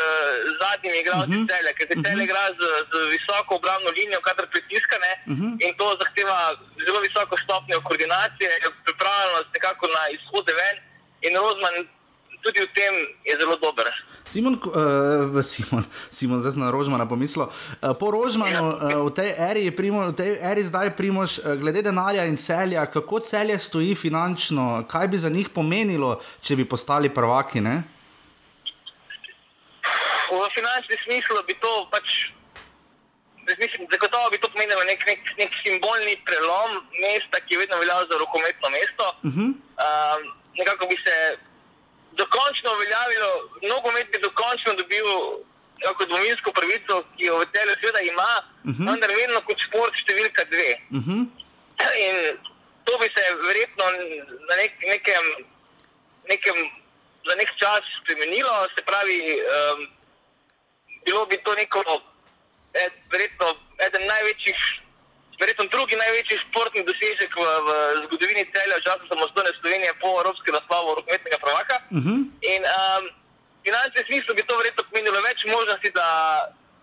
[0.62, 1.42] zadnjimi igralci uh mhm.
[1.42, 1.50] -huh.
[1.52, 2.06] celja, ker se uh -huh.
[2.06, 5.46] celje igra z, z visoko obrambno linijo, kadar pritiska ne, uh mhm.
[5.46, 5.64] -huh.
[5.64, 6.38] in to zahteva
[6.86, 8.48] zelo visoko stopnjo koordinacije,
[8.86, 10.76] pripravljenost nekako na izhode ven.
[11.26, 11.76] In Rozman
[12.42, 13.86] tudi v tem je zelo dober.
[14.24, 17.46] Simon, uh, Simon, Simon zdaj na Rožmanu pomislil.
[17.46, 18.76] Uh, po Rožmanu uh,
[19.08, 23.20] v tej eri, primo, v tej eri zdaj primoš, uh, glede denarja in celja, kako
[23.20, 27.60] celje stoji finančno, kaj bi za njih pomenilo, če bi postali prvaki?
[27.60, 27.82] Ne?
[30.30, 32.30] V finančnem smislu bi to pač.
[33.50, 38.06] Mislim, zagotovo bi to pomenilo nek, nek, nek simbolni prelom mesta, ki je vedno veljal
[38.06, 39.06] za rokometno mesto.
[39.26, 39.48] Uh -huh.
[39.50, 40.20] um,
[40.54, 41.49] nekako bi se
[42.22, 43.30] dokončno uveljavilo,
[43.72, 45.06] nogomet bi dokončno dobil
[45.80, 48.82] neko domovinsko pravico, ki jo v tele sveda ima, uh mhm.
[48.82, 48.90] -huh.
[48.90, 50.70] vendar vedno kot šport številka dve.
[50.90, 51.18] Uh mhm.
[51.18, 51.26] -huh.
[52.06, 52.16] In
[52.84, 53.84] to bi se verjetno
[54.48, 55.24] na nek, nekem,
[56.32, 56.56] nekem,
[57.28, 59.78] za nek čas spremenilo, se pravi, um,
[61.06, 61.80] bilo bi to neko,
[62.72, 63.46] ed, verjetno
[63.86, 64.58] eden največjih
[65.40, 67.68] verjetno drugi največji športni dosežek v, v
[68.04, 71.76] zgodovini celja, časa samostojne Slovenije po evropskem naslovu rokometnega prvaka.
[71.80, 72.08] Uh mhm.
[72.08, 72.18] -huh.
[72.54, 73.04] In um,
[73.60, 76.08] v finančnem smislu bi to verjetno pomenilo več možnosti, da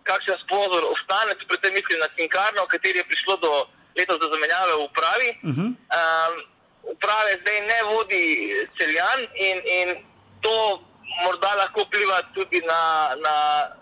[0.09, 3.51] kakšen sponzor ostane, tu predvsem mislim na Cinkarno, v kateri je prišlo do
[3.97, 5.29] letos do zamenjave v upravi.
[5.31, 5.69] Uh -huh.
[5.97, 6.33] um,
[6.93, 8.25] uprave zdaj ne vodi
[8.77, 9.87] celjan in, in
[10.41, 10.55] to
[11.23, 12.81] morda lahko vpliva tudi na,
[13.25, 13.35] na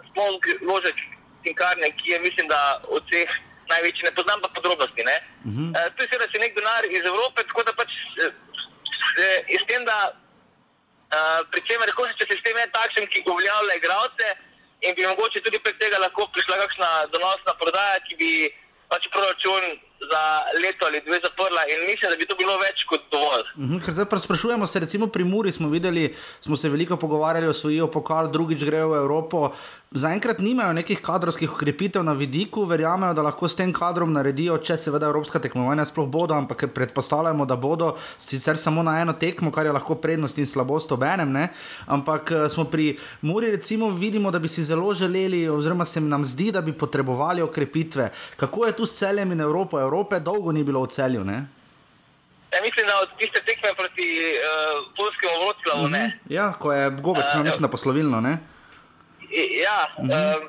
[0.07, 0.97] sponzor vložek
[1.43, 3.29] Cinkarne, ki je mislim, da od vseh
[3.73, 5.01] največji, ne poznam pa podrobnosti.
[5.01, 5.69] Uh -huh.
[5.71, 7.91] uh, tu je seveda še nek denar iz Evrope, tako da pač
[8.25, 8.33] uh,
[9.61, 14.27] s tem, da uh, pri čemer če sistem je takšen, ki uveljavlja igralce
[14.85, 18.31] in bi mogoče tudi prek tega lahko prišla kakšna donosna prodaja, ki bi
[18.91, 19.63] pač proračun
[20.11, 20.23] za
[20.61, 23.45] leto ali dve zaprla in mislim, da bi to bilo več kot dovolj.
[23.57, 27.53] Uh -huh, zdaj sprašujemo se, recimo pri Muri smo videli, smo se veliko pogovarjali o
[27.53, 29.51] svoji pokal, drugič grejo v Evropo
[29.95, 34.77] zaenkrat nimajo nekih kadrovskih ukrepitev na vidiku, verjamejo, da lahko s tem kadrom naredijo, če
[34.77, 39.65] seveda evropska tekmovanja sploh bodo, ampak predpostavljamo, da bodo sicer samo na eno tekmo, kar
[39.65, 41.31] je lahko prednost in slabost obenem.
[41.31, 41.47] Ne?
[41.87, 46.25] Ampak eh, smo pri Muri, recimo, vidimo, da bi si zelo želeli, oziroma se nam
[46.25, 48.09] zdi, da bi potrebovali okrepitve.
[48.35, 49.79] Kako je tu s celjem in Evropo?
[49.79, 51.23] Evrope dolgo ni bilo v celju.
[51.23, 51.45] Ne?
[52.53, 56.11] Ja, mislim, da od tiste tekme proti uh, Polskemu vrtu, uh -huh.
[56.29, 58.21] ja, ko je gobec, uh, mislim, da poslovilno.
[58.21, 58.37] Ne?
[59.63, 60.37] Ja, -hmm.
[60.37, 60.43] um,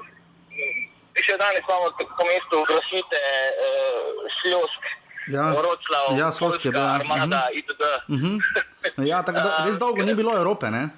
[1.27, 3.21] še danes imamo tako mesto, grafite,
[3.65, 4.83] uh, šljosk.
[5.27, 6.85] Ja, Vroclav, ja, Polska, da.
[6.95, 7.59] Armada, mm -hmm.
[7.59, 7.83] itd.
[8.09, 9.07] Mm -hmm.
[9.07, 10.89] Ja, tako da res dolgo ni bilo Evrope, ne?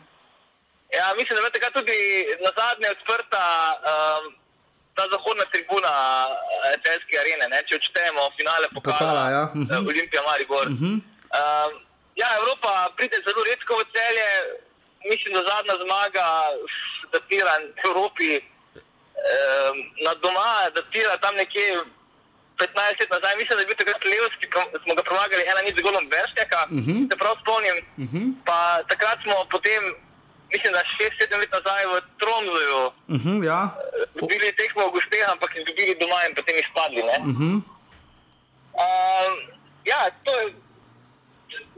[0.98, 1.98] Ja, mislim, da je tako tudi
[2.44, 3.44] na zadnje odprta
[3.90, 4.24] um,
[4.98, 5.94] ta zahodna tribuna
[6.84, 7.58] Česke eh, arene, ne?
[7.68, 9.44] če odštejemo finale pokala ja.
[9.54, 9.88] mm -hmm.
[9.92, 10.66] Olimpija Maribor.
[10.70, 10.96] Mm -hmm.
[11.40, 11.72] um,
[12.20, 14.30] ja, Evropa pride zelo redko v celje,
[15.10, 16.26] mislim, da zadnja zmaga
[17.12, 19.70] datira v Evropi eh,
[20.04, 21.66] na doma, datira tam nekje
[22.58, 23.36] 15 let nazaj.
[23.40, 26.60] Mislim, da je bil takrat Levski, ki smo ga premagali ena nič z golom Berštjaka,
[26.64, 26.90] uh mhm.
[26.90, 27.00] -huh.
[27.10, 27.76] se prav spomnim.
[27.82, 28.18] Uh mhm.
[28.18, 28.26] -huh.
[28.48, 28.58] Pa
[28.90, 29.82] takrat smo potem,
[30.52, 33.60] mislim, da 6-7 let nazaj v Tromzuju uh mhm, -huh, ja.
[34.20, 37.00] dobili tekmo v Gosteh, ampak jih dobili doma in potem izpadli.
[37.02, 37.08] Uh
[37.38, 37.54] -huh.
[38.84, 39.32] um,
[39.90, 40.46] ja, to je.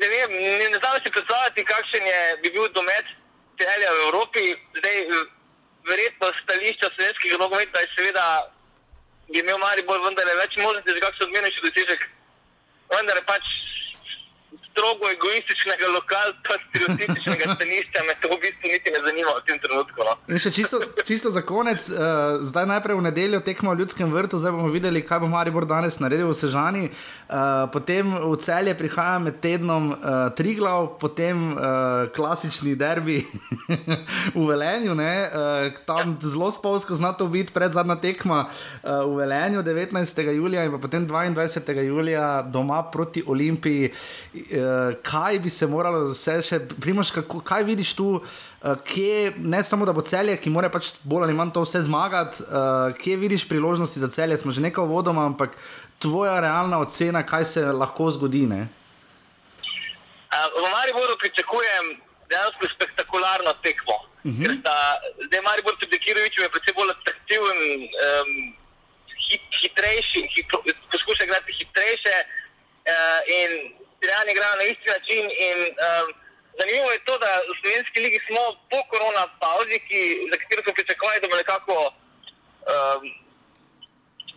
[0.01, 3.07] Ne, vem, ne, ne znam si predstavljati, kakšen je bi bil domet
[3.61, 4.45] celja v Evropi.
[4.79, 4.97] Zdaj,
[5.91, 8.27] verjetno stališča slovenskega nogometa je seveda,
[9.33, 12.09] bi imel mali bolj vendar več možnosti za kakšen odmenjši dosežek.
[12.91, 13.53] Vendar je pač
[14.71, 20.07] strogo egoističnega, lokalnega, stereotipičnega stališča, me to v bistvu niti ne zanima v tem trenutku.
[20.07, 20.15] No.
[20.31, 24.41] In še čisto, čisto za konec, uh, zdaj najprej v nedeljo tekmo v Ljudskem vrtu,
[24.43, 26.85] zdaj bomo videli, kaj bo Maribor danes naredil v Sežani.
[27.31, 33.23] Uh, potem v celje prihaja med tednom uh, Triglav, potem uh, klasični derbi
[34.35, 39.95] v Velenju, uh, tam zelo spolsko znato biti pred zadnja tekma uh, v Velenju 19.
[40.35, 41.87] julija in potem 22.
[41.87, 43.95] julija doma proti Olimpiji.
[44.35, 49.63] Uh, kaj bi se moralo vse še, primoš, kako, kaj vidiš tu, uh, kje, ne
[49.63, 53.23] samo da bo celje, ki mora pač bolj ali manj to vse zmagati, uh, kje
[53.23, 55.55] vidiš priložnosti za celje, smo že nekaj vodoma, ampak
[56.01, 58.47] tvoja realna ocena, kaj se lahko zgodi.
[58.49, 58.69] Ne?
[60.63, 61.85] V Mariboru pričakujem
[62.31, 63.97] dejansko spektakularno tekmo.
[64.25, 64.61] Uh -huh.
[64.61, 64.77] sta,
[65.27, 67.59] zdaj, Maribor tudi Kirovič je predvsem bolj atraktiven,
[68.07, 68.31] um,
[69.27, 70.59] hit, hitrejši, hitro,
[70.93, 72.17] poskuša igrati hitrejše.
[72.93, 73.51] Uh, in
[73.97, 75.25] Italijani igrajo na isti način.
[75.47, 76.07] In, um,
[76.59, 80.73] zanimivo je to, da v slovenski ligi smo po korona pauzi, ki, za katero smo
[80.79, 83.03] pričakovali, da bo nekako um,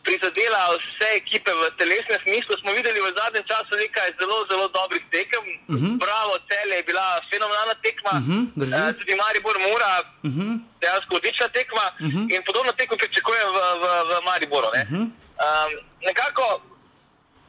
[0.04, 2.54] prizadela vse ekipe v telesnem smislu.
[2.60, 5.44] Smo videli v zadnjem času nekaj zelo, zelo dobrih tekem.
[5.44, 5.86] Uh mhm.
[5.86, 5.94] -huh.
[6.04, 8.42] Bravo, cele je bila fenomenalna tekma, uh -huh,
[8.90, 10.42] uh, tudi Maribor Mura, uh mhm.
[10.42, 10.54] -huh.
[10.82, 11.86] dejansko odlična tekma.
[11.90, 12.18] Uh mhm.
[12.18, 12.36] -huh.
[12.36, 14.70] In podobno tekmo pričakujem v, v, v Mariboru.
[14.76, 14.82] Ne?
[14.84, 15.04] Uh -huh.
[15.46, 15.72] um,
[16.08, 16.46] nekako,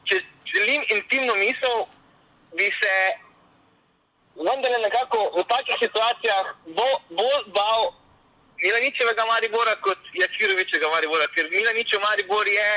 [0.09, 0.17] če
[0.55, 1.77] želim intimno misel,
[2.57, 2.95] bi se
[4.37, 7.81] vendar nekako v takih situacijah bolj bo bal
[8.62, 12.71] Milaničevega Maribora kot Jakirovičega Maribora, ker Milaničev Maribor je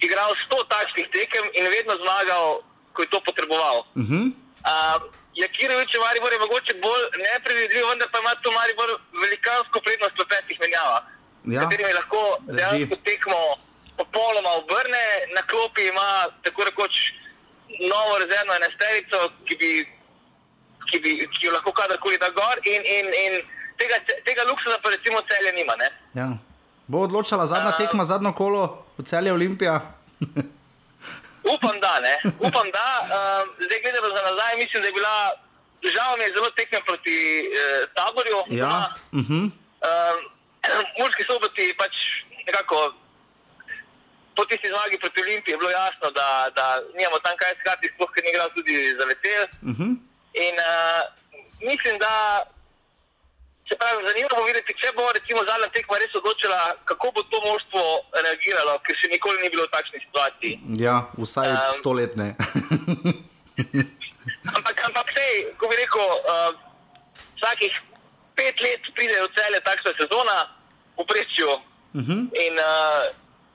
[0.00, 2.60] igral sto takšnih tekem in vedno zmagal,
[2.92, 3.86] ko je to potreboval.
[3.94, 4.24] Uh -huh.
[4.32, 4.98] uh,
[5.34, 8.90] Jakirovičev Maribor je mogoče bolj nepredvidljiv, vendar pa ima tu Maribor
[9.22, 11.02] velikansko prednost v petih menjavah,
[11.44, 11.60] ja.
[11.60, 13.40] katerimi lahko dejansko tekmo
[13.96, 16.94] popolnoma obrne, na klopi ima tako rekoč
[17.92, 19.54] novo rezervno enesterico, ki,
[20.88, 20.98] ki,
[21.32, 22.56] ki jo lahko kadarkoli da gor.
[22.64, 23.34] In, in, in
[23.80, 23.96] tega,
[24.28, 25.74] tega luksusa pa recimo celje nima.
[26.14, 26.28] Ja.
[26.86, 28.62] Bo odločila zadnja tekma, zadnjo kolo
[29.04, 29.80] celje Olimpija?
[31.54, 32.14] upam, da ne.
[32.46, 32.88] Upam, da.
[33.02, 35.16] Um, zdaj gledamo za nazaj, mislim, da je bila.
[35.94, 38.38] Žal mi je zelo tekme proti eh, taborju.
[38.62, 38.94] Ja.
[39.12, 39.44] Uh -huh.
[39.88, 40.18] um,
[40.98, 41.94] Mulski soboti pač
[42.46, 42.76] nekako
[44.36, 46.64] po tisti zmagi proti Olimpiji je bilo jasno, da, da
[46.98, 49.44] nimamo tam kaj iskati, sploh ker ni igral tudi za letel.
[49.62, 49.90] Uh -huh.
[50.46, 51.02] In uh,
[51.70, 52.14] mislim, da
[53.70, 56.58] se pravi, zanimivo bo videti, če bo recimo zadnja tekma res odločila,
[56.90, 57.82] kako bo to moštvo
[58.26, 60.54] reagiralo, ker še nikoli ni bilo v takšni situaciji.
[60.82, 62.26] Ja, vsaj um, stoletne.
[64.56, 66.50] ampak, ampak sej, ko bi rekel, uh,
[67.38, 67.78] vsakih
[68.34, 70.38] pet let pride v cele takšna sezona,
[70.98, 71.50] v prečju.
[71.94, 72.20] Uh -huh.
[72.26, 73.06] In uh,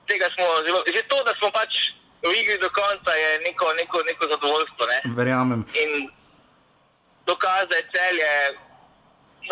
[0.08, 1.92] tega smo zelo, že to, da smo pač
[2.24, 4.82] v igri do konca, je neko, neko, neko zadovoljstvo.
[4.92, 4.98] Ne?
[5.12, 5.60] Verjamem.
[5.82, 6.08] In
[7.26, 8.32] dokaz, da je celje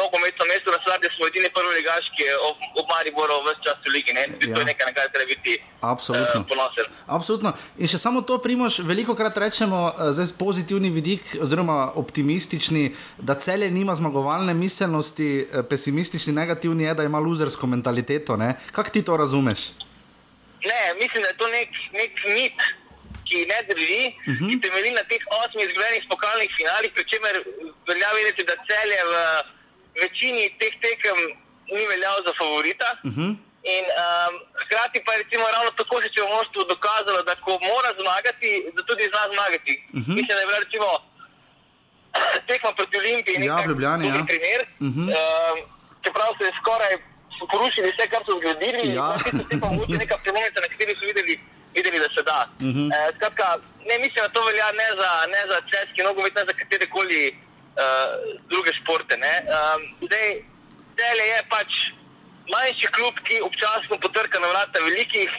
[0.01, 3.79] nogometno mesto, da sedaj smo edini prvi ligaš, ki je ob, ob Mariboru vse čas
[3.87, 4.13] v ligi.
[4.19, 4.25] Ne?
[4.31, 4.55] Ja.
[4.55, 6.41] To je nekaj, na kar treba biti Absolutno.
[6.41, 6.87] Uh, ponosen.
[7.07, 7.53] Absolutno.
[7.79, 9.81] In še samo to, primoš, veliko krat rečemo,
[10.17, 12.85] zdaj pozitivni vidik, oziroma optimistični,
[13.19, 15.31] da celje nima zmagovalne miselnosti,
[15.71, 18.39] pesimistični, negativni je, da ima luzersko mentaliteto.
[18.73, 19.69] Kako ti to razumeš?
[20.65, 22.59] Ne, mislim, da je to nek, nek mit,
[23.29, 24.45] ki ne drži, uh mhm.
[24.45, 24.49] -huh.
[24.51, 27.35] ki temelji na teh osmih izgubljenih pokalnih finalih, pri čemer
[27.89, 29.15] velja vedeti, da celje v
[30.03, 31.19] večini teh tekem
[31.77, 32.89] ni veljal za favorita.
[33.05, 33.21] Uh mhm.
[33.21, 33.33] -huh.
[33.77, 37.53] In um, hkrati pa je recimo ravno tako se je v moštvu dokazalo, da ko
[37.71, 39.73] mora zmagati, da tudi zna zmagati.
[39.79, 40.05] Uh mhm.
[40.05, 40.15] -huh.
[40.17, 40.89] Mislim, da je bila recimo
[42.49, 44.25] tekma proti Olimpiji ja, Ljubljani, ja.
[44.31, 44.61] primer.
[44.85, 45.07] Uh -huh.
[45.15, 45.57] um,
[46.05, 46.95] čeprav se je skoraj
[47.53, 48.85] porušili vse, kar so zgradili.
[48.99, 49.09] Ja.
[49.23, 49.69] To je pa
[50.03, 51.35] nekaj prelomnica, na kateri so videli,
[51.77, 52.41] videli, da se da.
[52.61, 52.87] Uh -huh.
[52.95, 53.47] e, skratka,
[53.89, 57.21] ne mislim, da to velja ne za, ne za česki nogomet, ne za katere koli
[57.77, 59.17] uh, druge športe.
[59.17, 60.43] Um, zdaj,
[60.95, 61.71] Tele je pač
[62.51, 65.31] manjši klub, ki občasno potrka na vrata velikih.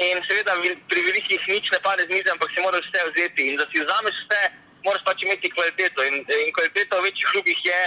[0.00, 0.54] In seveda
[0.88, 3.48] pri velikih nič ne pade z mize, ampak si moraš vse vzeti.
[3.50, 4.42] In da si vzameš vse,
[4.84, 6.04] moraš pač imeti kvaliteto.
[6.04, 7.80] In, in kvaliteta v večjih klubih je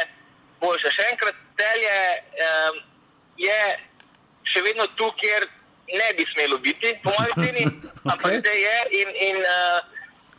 [0.62, 0.90] boljša.
[0.90, 2.00] Še enkrat, telje.
[2.48, 2.82] Um,
[3.38, 3.62] je
[4.50, 5.48] še vedno tu, kjer
[5.94, 8.12] ne bi smelo biti, po mojem mnenju, okay.
[8.14, 8.78] ampak zdaj je.
[9.02, 9.93] In, in uh,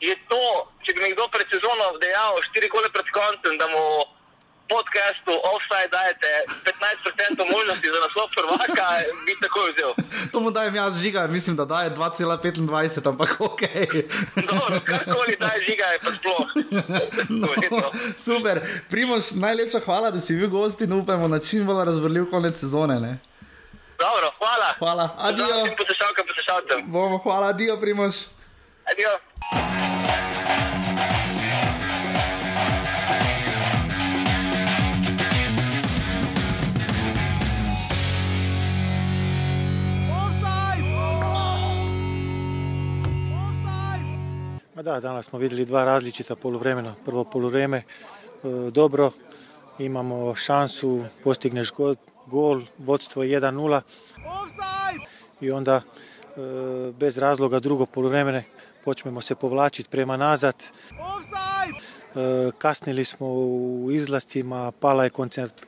[0.09, 0.45] je to,
[0.85, 3.85] če bi mi kdo pred sezono dejal, štiri kole pred koncem, da mu
[4.69, 6.31] podcastu offside dajete
[7.39, 8.87] 15% možnosti za naslov prvaka,
[9.27, 9.93] bi tako vzel.
[10.33, 13.63] To mu dajem jaz žiga, mislim, da daje 2,25, ampak ok.
[14.51, 16.49] Dobro, karkoli daje žiga, je pa sploh.
[17.75, 22.31] No, super, Primoš, najlepša hvala, da si bil gost in upamo na čim bolj razvrljiv
[22.31, 23.01] konec sezone.
[23.01, 23.19] Ne?
[23.99, 24.69] Dobro, hvala.
[24.79, 25.65] Hvala, adijo.
[25.77, 26.23] Poslušalka,
[26.85, 28.15] Bomo, hvala, adijo, Primoš.
[28.93, 29.74] Adijo.
[44.85, 46.95] Da, danas smo videli dva različita poluvremena.
[47.05, 47.85] Prvo poluvreme e,
[48.71, 49.11] dobro,
[49.79, 51.95] imamo šansu, postigneš gol,
[52.27, 53.81] gol vodstvo 1-0
[55.41, 55.83] i onda e,
[56.93, 58.45] bez razloga drugo poluvremene
[58.85, 60.57] počnemo se povlačiti prema nazad.
[60.63, 65.11] E, kasnili smo u izlascima, pala je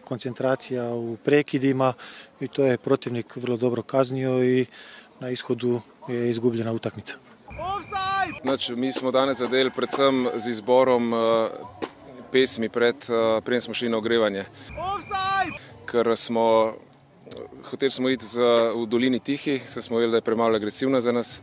[0.04, 1.92] koncentracija u prekidima
[2.40, 4.66] i to je protivnik vrlo dobro kaznio i
[5.20, 7.25] na ishodu je izgubljena utakmica.
[8.42, 11.20] Znači, mi smo danes zadeli predvsem z izborom uh,
[12.32, 14.44] pesmi, pred, uh, preden smo šli na ogrevanje.
[15.86, 16.72] Ker smo
[17.70, 18.40] hoteli smo iti z,
[18.74, 21.42] v dolini Tihi, se smo videli, da je premalo agresivna za nas.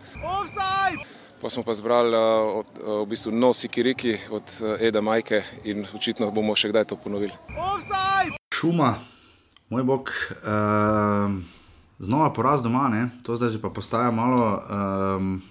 [1.41, 2.65] Pa smo pa zbrali uh,
[3.03, 7.33] v bistvu nosi kiriki od uh, Eda Majke in očitno bomo še kdaj to ponovili.
[8.53, 8.95] Šuma,
[9.69, 10.11] moj bog.
[10.43, 11.61] Uh
[12.03, 13.09] znova poraz doma, ne?
[13.23, 14.61] to zdaj pa postaja malo
[15.17, 15.41] um,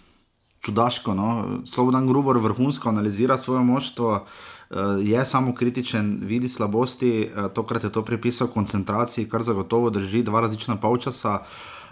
[0.62, 1.14] čudaško.
[1.14, 1.58] No?
[1.66, 4.24] Slobodan Grubor vrhunsko analizira svoje moštvo,
[4.70, 10.22] uh, je samo kritičen, vidi slabosti, uh, tokrat je to pripisal koncentraciji, kar zagotovo drži
[10.22, 11.38] dva različna polčasa.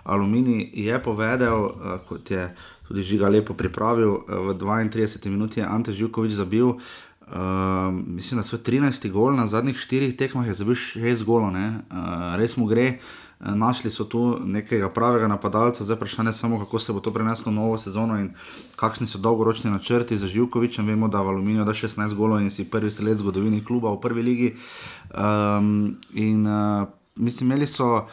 [0.05, 1.73] Aluminij je povedal, uh,
[2.09, 2.55] kot je
[2.89, 6.67] tudi žiga lepo pripravil, v 32 minuti je Ante Živkovič zabil.
[6.67, 12.35] Uh, mislim, da so 13 gol na zadnjih štirih tekmah, je zabil 6 golov, uh,
[12.37, 12.89] res mu gre.
[12.89, 17.53] Uh, našli so tu nekega pravega napadalca, zdaj vprašanje samo, kako se bo to preneslo
[17.53, 18.35] v novo sezono in
[18.77, 20.83] kakšni so dolgoročni načrti za Živkoviča.
[20.83, 24.01] Vemo, da v Aluminiju da 16 golov in si prvi strelec v zgodovini kluba v
[24.01, 24.57] prvi ligi.
[25.17, 28.07] Um, in uh, mislim, imeli so.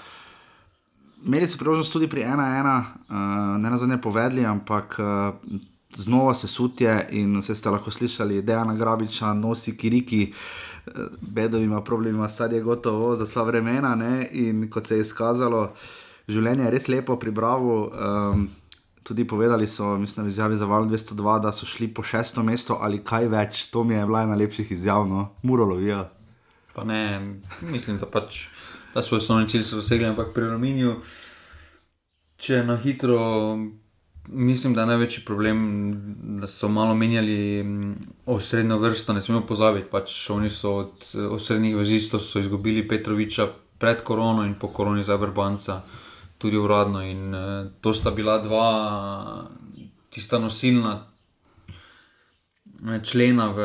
[1.25, 3.15] Imeli so priložnost tudi pri 1-1, uh,
[3.59, 5.59] ne na zadnje povedali, ampak uh,
[5.97, 10.31] znova se sutje in vse ste lahko slišali, da je Dejana Grabiča, nosi Kiriki.
[10.31, 10.76] Uh,
[11.21, 13.95] Bedo ima problem, sad je gotovo za sva vremena.
[13.95, 14.27] Ne?
[14.31, 15.73] In kot se je izkazalo,
[16.27, 17.75] življenje je res lepo pri Bravo.
[17.91, 18.47] Um,
[19.07, 22.77] tudi povedali so, mislim, v izjavi za Val 202, da so šli po šesto mesto
[22.81, 23.65] ali kaj več.
[23.71, 26.03] To mi je bila ena lepših izjav, no, murolovijo.
[26.75, 27.39] Pa ne,
[27.73, 28.47] mislim, da pač
[28.93, 30.97] ta svoj osnovni cilj so dosegli, ampak pri Rominju,
[32.37, 33.21] če na hitro
[34.27, 35.91] mislim, da je največji problem,
[36.39, 39.13] da so malo menjali mm, osrednjo vrsto.
[39.13, 43.47] Ne smemo pozabiti, pač oni so od osrednjih vezistov izgubili Petroviča
[43.77, 45.81] pred korono in po koroni za Brbanca,
[46.37, 47.03] tudi uradno.
[47.03, 49.47] In uh, to sta bila dva
[50.09, 51.03] tista nosilna.
[53.03, 53.61] Člena v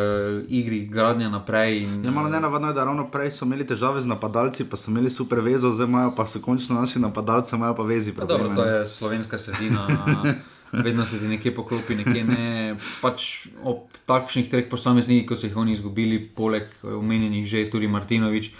[0.48, 1.82] igri, gradnja naprej.
[1.82, 4.88] In, je malo ne navadno, da ravno prej so imeli težave z napadalci, pa so
[4.90, 8.12] imeli super vezo, zdaj imajo pa se končno naši napadalci, imajo pa vezi.
[8.12, 9.84] Dobro, to je slovenska sredina.
[10.72, 12.76] vedno se ti nekje poklopi, nekje ne.
[13.02, 18.52] Pač ob takšnih treh posameznikih, kot so jih oni izgubili, poleg omenjenih že tudi Martinovič,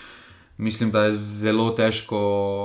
[0.58, 2.18] mislim, da je zelo težko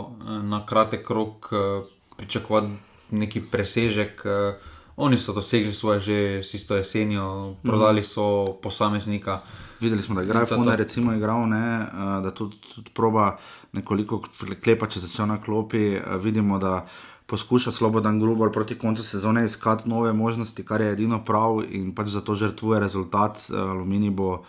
[0.09, 1.87] eh, na kratek rok eh,
[2.17, 2.73] pričakovati
[3.11, 4.21] neki presežek.
[4.25, 9.41] Eh, oni so dosegli svoje že s isto jesenjo, prodali so posameznika.
[9.79, 11.85] Videli smo, da je Grafona, recimo, igral, ne,
[12.23, 13.37] da tudi, tudi proba
[13.73, 14.23] nekoliko
[14.63, 16.01] klepa, če začne na klopi.
[16.17, 16.87] Vidimo, da
[17.27, 22.07] poskuša Slobodan Grubor proti koncu sezone iskati nove možnosti, kar je edino prav in pač
[22.07, 23.37] zato žrtvuje rezultat.
[23.49, 24.43] Eh, Aluminij bo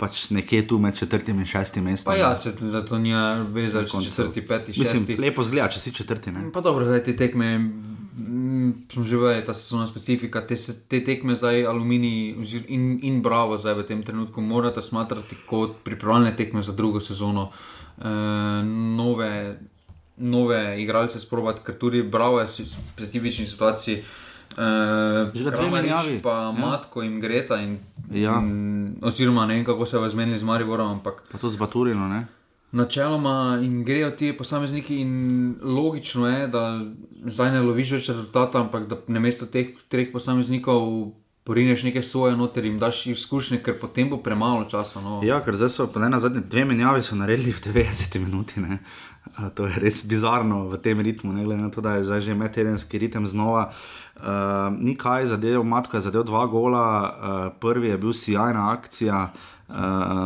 [0.00, 2.16] pač nekje tu med četrtim in šestim mestom.
[2.16, 3.12] Ja, se zato ni
[3.52, 4.96] vezal, če si četrti, peti, šesti.
[4.96, 6.32] Mislim, lepo zgleda, če si četrti.
[6.32, 6.46] Ne?
[6.52, 7.50] Pa dobro, zdaj te tekme.
[8.92, 10.42] Smo že vedeli, da so specifika.
[10.46, 10.56] Te,
[10.88, 12.34] te tekme zdaj, aluminij
[12.68, 17.50] in, in bravo, zdaj v tem trenutku morate smatrati kot pripravljalne tekme za drugo sezono.
[17.96, 18.12] E,
[18.96, 19.30] nove,
[20.20, 24.02] nove igralce sprobati, ker tudi bravo je v specifični situaciji.
[24.50, 26.18] Uh, že dve menjavi.
[26.22, 26.52] Pa ja.
[26.52, 27.60] Matko in Greta.
[27.60, 27.78] In,
[28.10, 28.40] ja.
[28.42, 30.90] in, oziroma ne vem, kako se je zmenili z Mariborom.
[30.90, 32.26] Ampak, pa to z Baturino, ne?
[32.72, 36.80] Načeloma in grejo ti posamezniki, in logično je, da
[37.26, 41.10] zdaj ne loviš več rezultata, ampak da na mesto teh treh posameznikov
[41.44, 45.00] porineš nekaj svoje noter in daš izkušnje, ker potem bo premalo časa.
[45.02, 45.18] No.
[45.26, 48.78] Ja, ker zdaj so ne na zadnje dve menjavi naredili v 90 minutah.
[49.54, 52.34] To je res bizarno v tem ritmu, ne glede na to, da je zdaj že
[52.34, 53.70] medtedenski ritem znova.
[54.20, 57.12] Uh, ni kaj zadev, Matko je zadev dva gola, uh,
[57.60, 59.76] prvi je bil sjajna akcija, uh,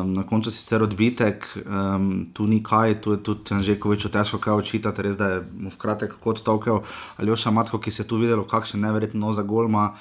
[0.02, 4.54] na koncu sicer odbitek, um, tu ni kaj, tu je tudi že koveč težko kaj
[4.64, 6.82] očitati, res da je mu v kratek kot tolkel
[7.18, 9.94] ali oša Matko, ki se je tu videl, kakšen neverjetno za golma.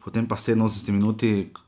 [0.00, 1.20] Potem pa 87 minut,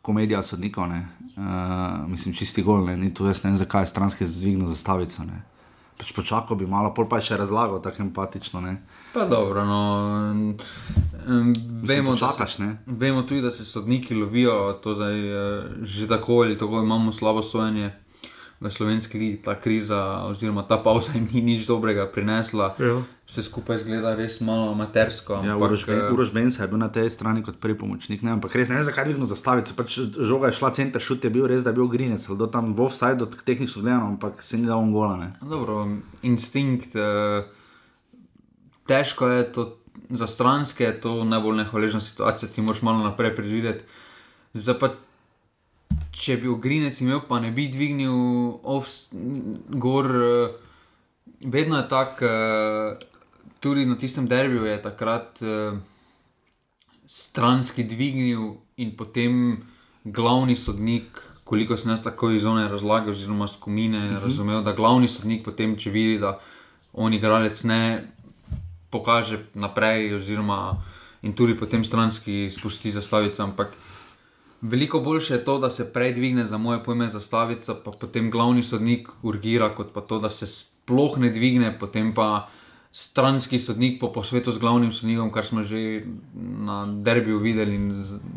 [0.03, 2.97] komedija sodnikov, uh, mislim, čisti gol, ne?
[2.97, 5.27] ni tu jaz ne vem, zakaj je stranski zvignil zastavico.
[5.27, 5.58] Ne?
[5.99, 8.63] Pač počakal bi malo, pol pa je še razlagal tako empatično.
[8.63, 8.79] Ne?
[9.13, 9.81] Pa dobro, no.
[11.83, 15.17] Vemo, čakaš, se, vemo tudi, da se sodniki lovijo, to zdaj,
[15.83, 17.93] že tako ali tako imamo slabo sojenje.
[18.61, 22.75] V slovenski ligi ta kriza oziroma ta pauza jim ni nič dobrega prinesla.
[22.79, 22.99] Ja.
[23.29, 25.39] Vse skupaj zgleda res malo amatersko.
[25.47, 28.23] Ja, eh, Uroš Benz je bil na tej strani kot prvi pomočnik.
[28.23, 29.77] Ne, ampak res ne vem, zakaj je dvignil zastavico.
[29.79, 32.75] Pač žoga je šla, center šut je bil res, da je bil grinec, do tam
[32.75, 35.17] v offside, tehnično gledano, ampak se ni dal on gola.
[35.23, 35.31] Ne.
[35.39, 35.87] Dobro,
[36.27, 37.47] instinkt, eh,
[38.91, 39.79] težko je to,
[40.11, 43.85] za stranske je to najbolj nehvaležna situacija, ti moraš malo naprej predvideti.
[44.55, 44.97] Zdaj pa,
[46.19, 49.09] če bi ogrinec imel, pa ne bi dvignil ovs,
[49.81, 50.57] gor, eh,
[51.47, 53.07] vedno je tako, eh,
[53.61, 55.79] tudi na tistem derbiju je takrat eh,
[57.07, 59.63] stranski dvignil in potem
[60.05, 61.23] glavni sodnik.
[61.49, 64.25] Koliko sem jaz tako iz one razlage, oziroma skupine, uh -huh.
[64.25, 66.39] razumel, da glavni sodnik potem, če vidi, da
[66.93, 68.05] on igralec ne
[68.91, 70.83] pokaže naprej, oziroma
[71.23, 73.43] in tudi potem stranski spusti zastavico.
[73.43, 73.73] Ampak
[74.61, 78.63] veliko boljše je to, da se prej dvigne za moje pojme zastavica, pa potem glavni
[78.63, 82.49] sodnik urgira, kot pa to, da se sploh ne dvigne, potem pa
[82.93, 86.03] stranski sodnik po posvetu z glavnim sodnikom, kar smo že
[86.35, 87.75] na derbiju videli.
[87.75, 87.91] In,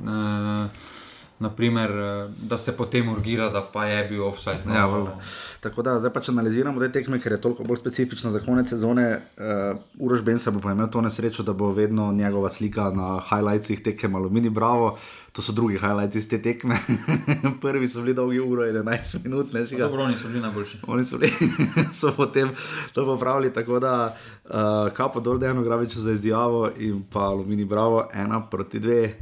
[0.06, 1.01] uh,
[1.42, 1.92] Naprimer,
[2.38, 4.62] da se potem urgira, da pa je bil offside.
[4.66, 5.18] No, Ja.
[5.62, 9.22] Tako da zdaj pač analiziramo te tekme, ker je toliko bolj specifično za konec sezone.
[9.38, 13.84] Uh, Uroš Bensa bo pa imel to nesrečo, da bo vedno njegova slika na highlightsih
[13.84, 14.98] tekem Alumini Bravo.
[15.32, 16.76] To so drugi highlights iz te tekme.
[17.62, 19.86] Prvi so bili dolgi uro in 11 minut, ne žiga.
[19.86, 20.78] Dobro, oni so bili najboljši.
[20.88, 21.34] Oni so, bili,
[22.00, 22.50] so potem
[22.94, 24.52] to popravili, tako da uh,
[24.94, 29.14] kapo dol Dejano Graviču za izjavo in pa Alumini Bravo, ena proti dve.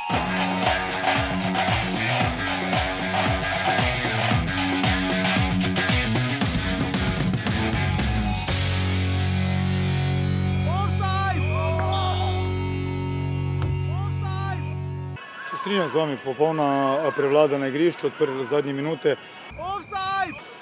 [15.69, 19.15] Strinjam z vami, popolna eh, prevlada na igrišču od prve do zadnje minute.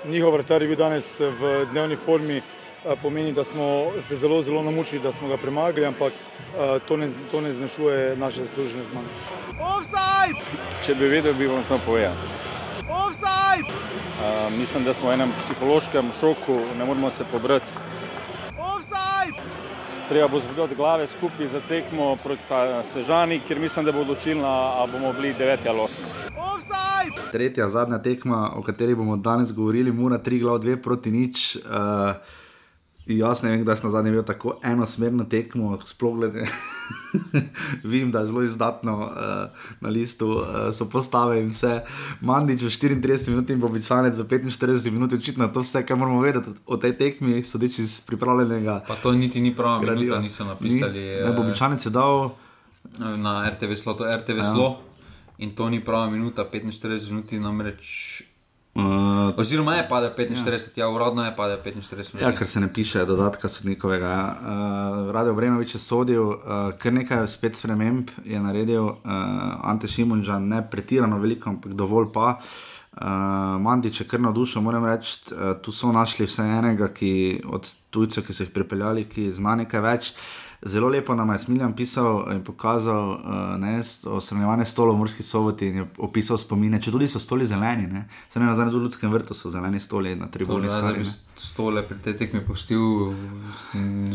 [0.05, 4.63] Njihov vrtar je bil danes v dnevni formi, eh, pomeni, da smo se zelo, zelo
[4.63, 9.07] namučili, da smo ga premagali, ampak eh, to ne, to ne zmanjšuje naše zaslužene zmage.
[10.85, 12.27] Če bi vedel, bi vam znal povedati.
[14.17, 17.96] Uh, mislim, da smo v enem psihološkem šoku, ne moremo se pobrati.
[20.09, 22.41] Treba bo zbuditi glave skupaj za tekmo proti
[22.83, 27.31] Sežani, ker mislim, da bo odločilna, ali bomo bili 9 ali 8.
[27.31, 31.55] Tretja, zadnja tekma, o kateri bomo danes govorili, mora tri glav, dve proti nič.
[31.55, 32.15] Uh,
[33.07, 36.45] jaz ne vem, da sem na zadnjem imel tako enosmerno tekmo, sploh glede.
[37.83, 41.81] Vem, da je zelo izdatno uh, na listu, uh, so postave in vse.
[42.21, 46.49] Mandič v 34 minut in običajno za 45 minut, očitno to vse, kar moramo vedeti
[46.65, 48.81] o tej tekmi, sodeč iz pripravljenega.
[48.87, 50.99] Pa to niti ni prava minuta, niso napisali.
[50.99, 52.29] Ni, ne, običajno je dal.
[52.97, 54.51] Na RTV Slo, to RTV ja.
[54.53, 54.77] Slo.
[55.37, 58.16] In to ni prava minuta, 45 minut, namreč.
[58.77, 62.21] Uh, Oziroma, je padel 45, ja, ja uradno je padel 45 minut.
[62.21, 64.05] Ja, ker se ne piše dodatka sodnikovega.
[64.05, 64.25] Ja.
[64.37, 66.37] Uh, Radio Bremovič je sodil, uh,
[66.77, 69.01] kar nekaj spet sprememb je naredil, uh,
[69.65, 72.35] Ante Šimunžan, ne pretirano veliko, ampak dovolj pa.
[73.01, 77.65] Uh, Mandič je kar navdušen, moram reči, uh, tu so našli vse enega, ki od
[77.89, 80.13] tujcev, ki so jih pripeljali, ki zna nekaj več.
[80.61, 85.75] Zelo lepo nam je Smiljan pisal in pokazal uh, osrnjevanje stolov v Murski soboti in
[85.75, 87.85] je opisal spomine, če tudi so stoli zeleni.
[87.87, 88.07] Ne?
[88.29, 90.69] Sem na zadnjem ljudskem vrtu, so zeleni stoli na tribuni.
[90.69, 91.05] Stari,
[91.37, 93.13] stole pri tej tekmi postil,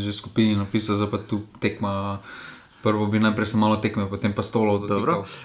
[0.03, 2.18] že skupini napisal, da pa tu tekma.
[2.82, 4.82] Prvo bi najprej se malo tekme, potem pa stolo.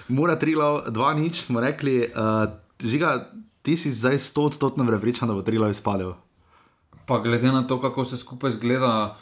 [0.08, 2.10] Mora Trilav, dva nič, smo rekli.
[2.10, 2.50] Uh,
[2.82, 3.30] žiga,
[3.62, 6.18] ti si zdaj 100 odstotno prepričan, da bo Trilav izpadel.
[7.06, 9.14] Pa glede na to, kako se skupaj zgleda.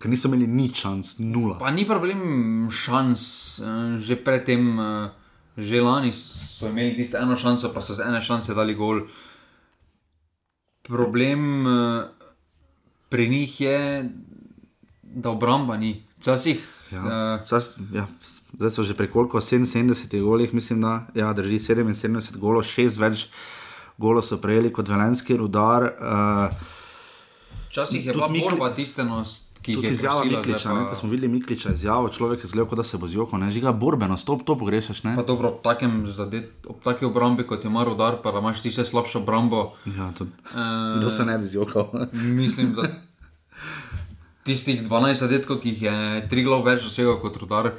[0.00, 1.58] Ker niso imeli nič šans, nula.
[1.60, 3.22] Pa ni problem šans,
[4.00, 4.72] že predtem,
[5.60, 9.04] že lani so imeli tisto eno šanso, pa so z ene šanse dali gol.
[10.88, 11.68] Problem
[13.12, 14.08] pri njih je,
[15.02, 16.00] da obramba ni.
[16.18, 16.64] Včasih.
[16.92, 18.06] Ja, čas, ja,
[18.52, 23.28] zdaj so že prekoliko 77 golih, mislim, da ja, drži 77 golov, šest več
[23.98, 25.86] golov so prejeli kot velenski rudar.
[27.68, 29.49] Včasih uh, je pa borba tistenost.
[29.64, 30.86] Tudi izjava Mikliča, pa...
[30.88, 34.16] ko smo videli Mikliča izjavo, človek je zgledal, da se bo zjoko, ne žiga borbeno,
[34.16, 35.02] stop, to pogrešaš.
[35.04, 35.16] Ne?
[35.16, 36.00] Pa dobro, ob, takem,
[36.68, 39.74] ob taki obrambi, kot ima rodar, pa da imaš ti še slabšo obrambo.
[39.84, 41.92] Ja, to, uh, to se ne bi zjokal.
[42.40, 42.88] mislim, da
[44.48, 45.96] tistih 12 zadetkov, ki jih je
[46.30, 47.74] tri glav več dosegel kot rodar.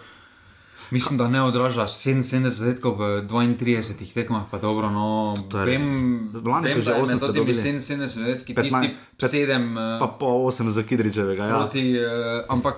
[0.91, 4.89] Mislim, da ne odraža 77 zadetkov v 32 tekmah, pa dobro.
[4.89, 5.35] No,
[5.65, 7.57] vem, Lani so že 80 dobili.
[7.57, 8.87] 77 zadetkov, tisti
[9.17, 9.99] 7.
[9.99, 11.59] Pa po 8 za Kidričevega, ja.
[11.63, 12.75] Proti, uh, ampak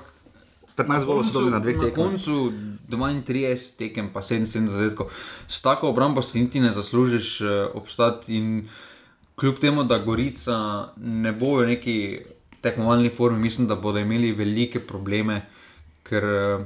[0.77, 1.89] 15 golov so dobili na dveh tekmah.
[1.89, 2.53] Na koncu
[2.89, 5.09] 32 tekem, pa 77 zadetkov.
[5.49, 8.69] S tako obrambo si niti ne zaslužiš uh, obstati in
[9.35, 11.97] kljub temu, da Gorica ne bo v neki
[12.61, 15.41] tekmovalni formi, mislim, da bodo imeli velike probleme,
[16.03, 16.65] ker eh,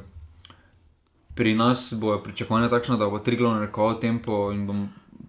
[1.37, 4.87] pri nas bo pričakovanje takšno, da bo Triglo narekoval tempo in bom,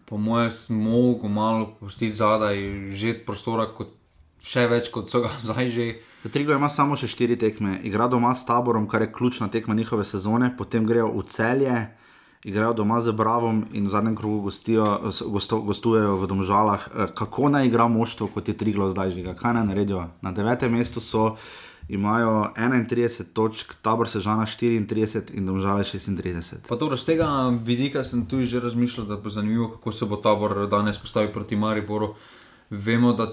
[0.09, 2.57] po mojem, mogel malo pustiti zadaj,
[2.97, 3.93] že prostora, kot,
[4.41, 5.89] še več kot so ga zdaj že.
[6.33, 10.05] Trigo ima samo še štiri tekme, igra doma s taborom, kar je ključna tekma njihove
[10.05, 11.77] sezone, potem grejo v celje,
[12.45, 14.89] igrajo doma z Bravom in v zadnjem krogu gostijo,
[15.29, 16.89] gosto, gostujejo v Domžalah.
[16.89, 20.09] Eh, kako naj igra moštvo, kot je Triglo zdaj že, kaj naj naredijo?
[20.25, 21.37] Na devetem mestu so,
[21.89, 26.69] imajo 31 točk, tabor Sežana 34 in Domžale 36.
[26.69, 27.29] Pa dobro, z tega
[27.65, 31.57] vidika sem tu že razmišljal, da bo zanimivo, kako se bo tabor danes postavil proti
[31.57, 32.15] Mariboru.
[32.71, 33.33] Vemo, da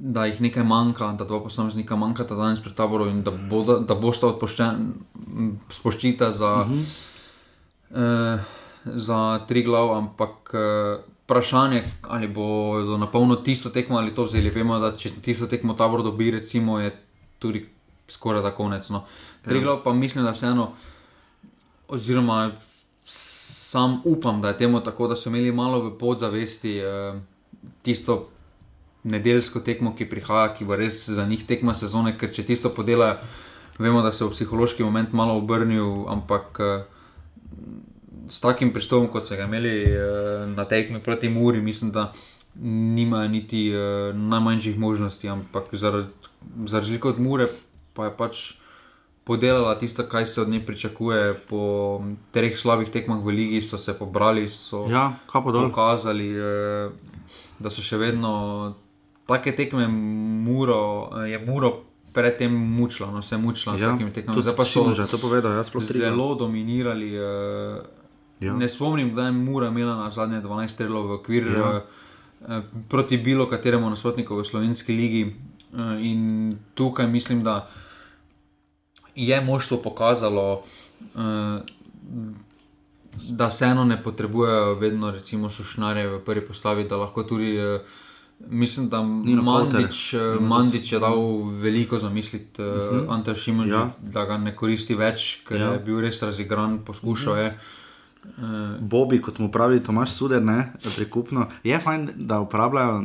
[0.00, 3.94] da jih nekaj manjka, da dva posameznika manjka danes pred taborom in da, bo, da
[3.94, 4.26] boste
[5.68, 6.86] spoščita za, uh -huh.
[7.90, 8.44] eh,
[8.84, 14.50] za tri glav, ampak eh, vprašanje, ali bodo na polno tisto tekmo ali to vzeli.
[14.50, 16.90] Vemo, da če tisto tekmo tabor dobi, recimo, je
[17.38, 17.62] tudi
[18.10, 18.88] skoraj da konec.
[18.90, 19.04] No.
[19.44, 19.62] Tri ja.
[19.62, 20.72] glav pa mislim, da vseeno,
[21.88, 22.50] oziroma
[23.04, 27.20] sam upam, da je temu tako, da so imeli malo v podzavesti eh,
[27.82, 28.28] tisto
[29.02, 33.14] nedeljsko tekmo, ki prihaja, ki bo res za njih tekma sezone, ker če tisto podela,
[33.78, 36.82] vemo, da se v psihološki moment malo obrnil, ampak uh,
[38.28, 42.12] s takim pristopom, kot so ga imeli uh, na tekmi proti Muri, mislim, da
[42.60, 46.02] nimajo niti uh, najmanjših možnosti, ampak za
[46.72, 47.46] razliko od Mure
[47.94, 48.52] pa je pač.
[49.24, 52.00] Podelala tisto, kar se od nje pričakuje, po
[52.32, 56.32] treh slabih tekmah v Ligi so se pobrali, so ja, pokazali,
[57.58, 58.32] da so še vedno
[59.28, 63.98] take tekme, muro, je muro predtem mučila, no se mučila ja.
[64.34, 67.14] Zdaj pa so že to povedali, sploh zelo dominirali.
[67.14, 67.99] Uh,
[68.40, 68.54] ja.
[68.54, 71.80] Ne spomnim, da je mura imela na zadnje 12 strelov v okvir ja.
[71.80, 75.36] uh, proti bilo kateremu nasprotniku v slovenski ligi.
[75.72, 77.70] Uh, in tukaj mislim, da
[79.14, 80.62] je moštvo pokazalo.
[81.14, 81.60] Uh,
[83.30, 87.80] Da vseeno ne potrebujejo vedno, recimo, šušnare v prvi postavi, da lahko tudi uh,
[88.48, 93.02] Mislim, da Mandič, eh, Mandič je dal veliko za misliti, uh eh, -huh.
[93.02, 93.10] Mhm.
[93.10, 93.90] Ante Šimunž, ja.
[94.00, 95.72] da ga ne koristi več, ker ja.
[95.72, 97.58] je bil res razigran, poskušal je.
[98.80, 101.46] Bobi, kot mu pravi Tomaš Suder, ne, prekupno.
[101.64, 103.02] Je fajn, da uporabljajo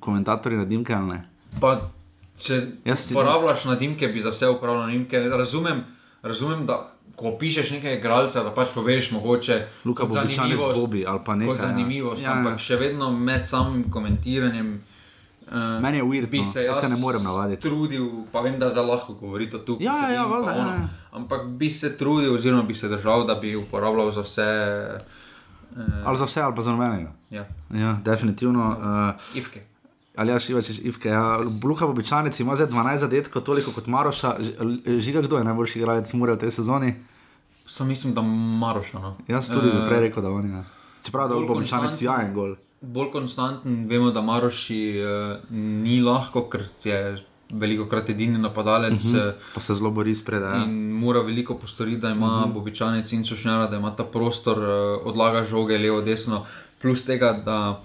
[0.00, 1.18] komentatorji na dimke ali ne?
[1.60, 1.78] Pa,
[2.38, 2.60] če
[3.10, 5.20] uporabljaš na dimke, bi za vse uporabljal na dimke.
[5.20, 5.84] Razumem,
[6.22, 6.82] razumem da
[7.18, 11.54] ko pišeš nekaj igralca, da pač poveš, mogoče Luka kot zanimivost, Bobby, ali pa nekaj.
[11.54, 11.66] Kot ja.
[11.66, 12.36] zanimivost, ja, ja.
[12.38, 14.76] ampak še vedno med samim komentiranjem.
[15.50, 17.62] Uh, Meni je uvirno, bi se, se ne morem navaditi.
[17.62, 19.76] Trudil, pa vem, da za lahko govorite tu.
[19.80, 20.88] Ja, ja, ja, valjda, ja, ja.
[21.12, 24.46] Ampak bi se trudil, oziroma bi se držal, da bi uporabljal za vse.
[25.70, 27.12] Uh, ali za vse, ali pa za nobenega.
[27.30, 27.46] Ja.
[27.74, 28.76] ja, definitivno.
[29.32, 29.62] Uh, Ifke.
[30.18, 31.08] Ali ja, šiva, češ, Ivke.
[31.08, 31.38] Ja.
[31.64, 34.36] Luka Bobičanec ima zdaj 12 zadetkov, toliko kot Maroša.
[34.98, 36.94] Žiga, kdo je najboljši igralec Mure v tej sezoni?
[37.66, 38.98] Sam mislim, da Maroša.
[38.98, 39.16] No.
[39.28, 40.50] Jaz tudi bi prej rekel, da oni.
[40.50, 40.64] Ja.
[41.04, 42.56] Čeprav da Bobičanec jajen gol.
[42.80, 47.00] Bolj konstanten, vemo, da Maroši uh, ni lahko, ker je
[47.50, 49.04] veliko krat edini napadalec.
[49.04, 49.32] Uh -huh.
[49.54, 50.58] Pa se zelo bori spredaj.
[50.58, 50.64] Ja.
[50.64, 52.50] In mora veliko postoriti, da ima uh mhm.
[52.50, 52.54] -huh.
[52.54, 56.46] Bobičanec in Sušnjara, da ima ta prostor, uh, odlaga žoge levo, desno.
[56.82, 57.82] Plus tega, da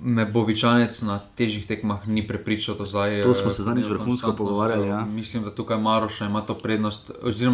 [0.00, 2.74] me Bobičanec na težjih tekmah ni prepričal.
[2.74, 4.88] To, zdaj, to smo se zadnjič vrhunsko pogovarjali.
[4.88, 5.04] Ja.
[5.04, 7.10] Mislim, da tukaj Maroša ima to prednost.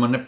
[0.08, 0.26] Ne,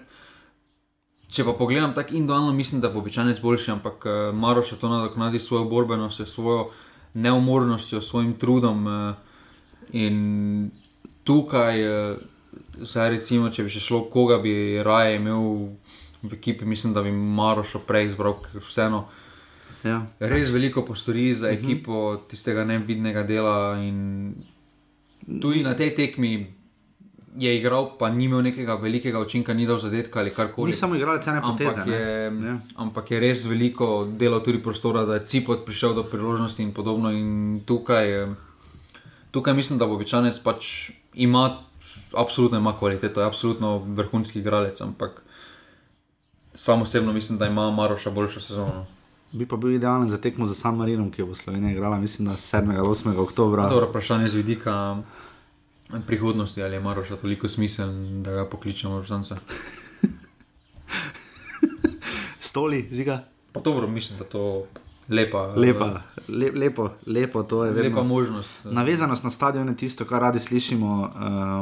[1.32, 5.40] če pa pogledam tako individualno, mislim, da je Bobičanec boljši, ampak uh, Maroša to nadoknadi
[5.40, 6.68] svojo borbenost, svojo
[7.14, 8.86] neumornost, svojim trudom.
[8.86, 9.14] Uh,
[9.92, 10.70] in
[11.24, 12.16] tukaj, uh,
[12.80, 14.54] zdaj recimo, če bi še šlo, koga bi
[14.84, 15.72] raje imel
[16.22, 19.06] v ekipi, mislim, da bi Maroša prej izbral, ker vseeno.
[19.82, 20.02] Ja.
[20.20, 21.56] Res veliko postori za mhm.
[21.58, 22.28] ekipo uh -huh.
[22.30, 23.76] tistega nevidnega dela.
[25.40, 26.61] Tudi na tej tekmi
[27.38, 30.68] je igral, pa ni imel nekega velikega učinka, ni dal zadetka ali karkoli.
[30.68, 31.80] Ni samo igral, cene poteze.
[31.80, 32.56] Ampak je, ja.
[32.76, 37.12] ampak je res veliko delo tudi prostora, da je Cipot prišel do priložnosti in podobno.
[37.12, 38.34] In tukaj,
[39.30, 41.50] tukaj mislim, da običajnec pač ima.
[42.16, 45.22] Absolutno ima kvaliteto, je absolutno vrhunski igralec, ampak
[46.54, 48.86] samo osebno mislim, da ima Maroša boljšo sezono
[49.32, 52.34] bi pa bil idealen za tekmo za San Marino, ki bo Slovenija igrala, mislim, da
[52.34, 52.78] 7.
[52.78, 53.18] ali 8.
[53.18, 53.60] oktober.
[53.68, 54.96] Dobro, vprašanje z vidika
[56.06, 57.88] prihodnosti, ali je Maroša toliko smisel,
[58.22, 59.36] da ga pokličemo v Zanca.
[62.40, 63.24] Stoli, žiga.
[63.52, 64.64] Pa dobro, mislim, da to.
[65.08, 68.50] Lepa, lepa, le, lepo, lepo, to je lepa možnost.
[68.64, 71.10] Navezanost na stadion je tisto, kar radi slišimo,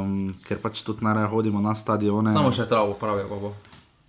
[0.03, 2.29] um, ker pač tudi najraje hodimo na stadione.
[2.31, 3.53] Samo še travo pravi, pa bo.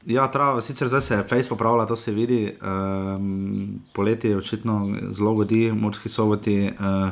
[0.06, 2.52] Ja, trava, sicer zdaj se je Face popravila, to se vidi.
[2.60, 4.76] Um, poletje je očitno
[5.10, 6.68] zelo godi, morski soboti.
[6.68, 7.10] Uh,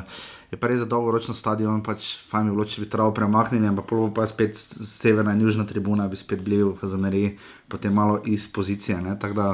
[0.51, 3.87] je pa res za dolgoročno stadion, pač fajn bi bilo, če bi travo premaknili, ampak
[3.87, 7.23] bo pa spet severna in južna tribuna, bi spet bili v Zaneri,
[7.71, 8.99] potem malo iz pozicije.
[9.01, 9.15] Ne?
[9.19, 9.47] Tako da,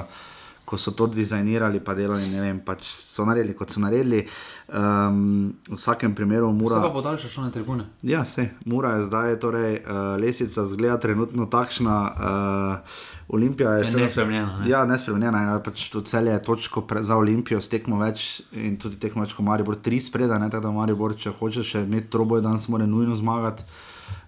[0.68, 4.26] ko so to dizajnirali, pa delali, ne vem, pač so naredili, kot so naredili.
[4.68, 6.82] Um, v vsakem primeru mora.
[6.82, 7.86] Se pa podaljša šlo na tribune.
[8.04, 11.96] Ja, se, mora je zdaj, torej uh, lesica zgleda trenutno takšna.
[12.12, 12.98] Uh,
[13.38, 14.58] Olimpija je seveda nespremenjena.
[14.60, 14.68] Ne?
[14.68, 15.46] Ja, nespremenjena.
[15.48, 19.38] Ja, pač to cel je točko pre, za Olimpijo, stekmo več in tudi tekmo več
[19.40, 22.84] kot Maribor, tri spreda, ne tako da Maribor, če hočeš še imeti troboj, danes mora
[22.84, 23.64] nujno zmagati.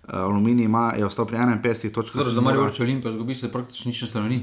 [0.08, 2.24] Uh, Aluminij ima, je ostal pri 51 točkah.
[2.24, 4.42] Torej, za Maribor, če Olimpijo zgubi, se praktično nič ne spremeni.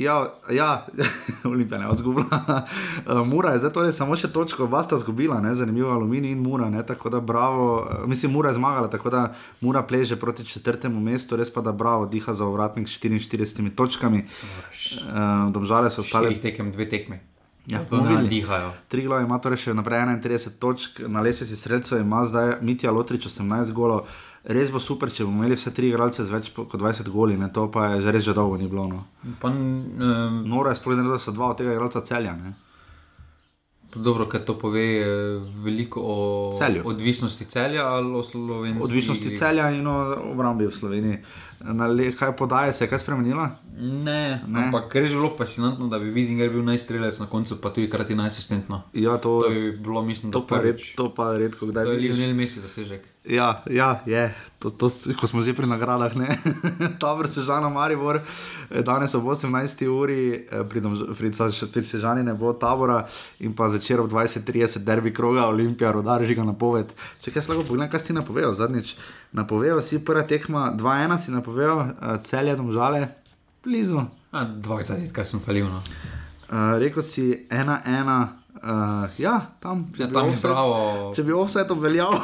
[0.00, 0.86] Ja, ja
[1.44, 2.66] Olimpija ne bo izgubila.
[3.06, 6.70] Uh, Mura je zdaj torej samo še točko, vas sta izgubila, zanimivo aluminij in Mura.
[6.70, 11.00] Ne, tako da bravo, uh, mislim, Mura je zmagala, tako da Mura pleže proti četrtemu
[11.00, 14.24] mestu, res pa da bravo diha za ovratnik s 44 točkami.
[14.24, 16.32] Uh, domžale so ostale.
[16.32, 17.20] Jih tekem dve tekme.
[17.66, 18.72] Ja, to ne dihajo.
[18.88, 23.24] Tri glave ima torej še naprej 31 točk, na lesbi sredstva ima zdaj Mitja Lotrič
[23.30, 24.04] 18 golov
[24.44, 27.48] res bo super, če bomo imeli vse tri igralce z več kot 20 goli, ne?
[27.52, 28.84] to pa je že res že dolgo ni bilo.
[28.88, 29.04] No.
[29.40, 32.36] Pa, um, Noro je sploh ne, da so dva od tega igralca celja.
[32.36, 32.52] Ne?
[33.94, 34.82] Dobro, kaj to pove
[35.62, 36.16] veliko o
[36.58, 36.82] celju.
[36.84, 38.84] odvisnosti celja ali o slovenski.
[38.84, 39.94] Odvisnosti celja in o
[40.32, 41.18] obrambi v Sloveniji.
[41.94, 43.46] Le, kaj podaje, se je kaj spremenilo?
[43.78, 44.64] Ne, ne.
[44.66, 48.18] ampak res je bilo fascinantno, da bi Vizinger bil najstrelec na koncu, pa tudi krati
[48.18, 48.82] najasistentno.
[48.92, 51.84] Ja, to, to je bilo, mislim, to pa, red, to pa redko kdaj.
[51.84, 53.13] To je Lionel Messi dosežek.
[53.24, 54.34] Ja, ja, je.
[54.58, 56.28] To, to, ko smo že pri nagradah, ne.
[57.00, 58.20] Tabor Sežana Maribor,
[58.84, 59.88] danes ob 18.
[59.88, 60.80] uri, pri,
[61.16, 61.30] pri,
[61.72, 63.08] pri Sežani ne bo tabora
[63.40, 66.92] in pa začer ob 20.30 derbi kroga, Olimpija, rodar, žiga napoved.
[67.24, 68.92] Če kaj slabo pogledam, kaj si napovedal zadnjič.
[69.32, 73.08] Napovedal si prva tekma 2-1, si napovedal celje domžale,
[73.64, 74.04] blizu.
[74.60, 75.64] Dva zadetka sem falil.
[75.72, 75.80] No.
[76.52, 78.43] Uh, rekel si 1-1.
[78.64, 81.12] Uh, ja, tam, ja, tam je zelo.
[81.12, 82.14] Če bi offset obveljal,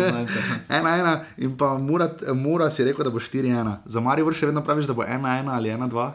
[0.78, 3.76] ena, ena, in pa mora, mora si rekel, da bo 4-1.
[3.86, 6.08] Za Marijo vrši vedno praviš, da bo 1-1 ali 1-2.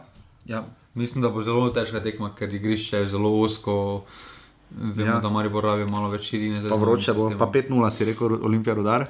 [0.44, 0.60] Ja,
[0.94, 3.78] mislim, da bo zelo težka tekma, ker igrišče je zelo usko.
[4.76, 5.20] Vemo, ja.
[5.24, 6.60] da Marijo rabi malo več širine.
[6.68, 9.06] Pa vroče bo, pa 5-0 si rekel, Olimpija rodar.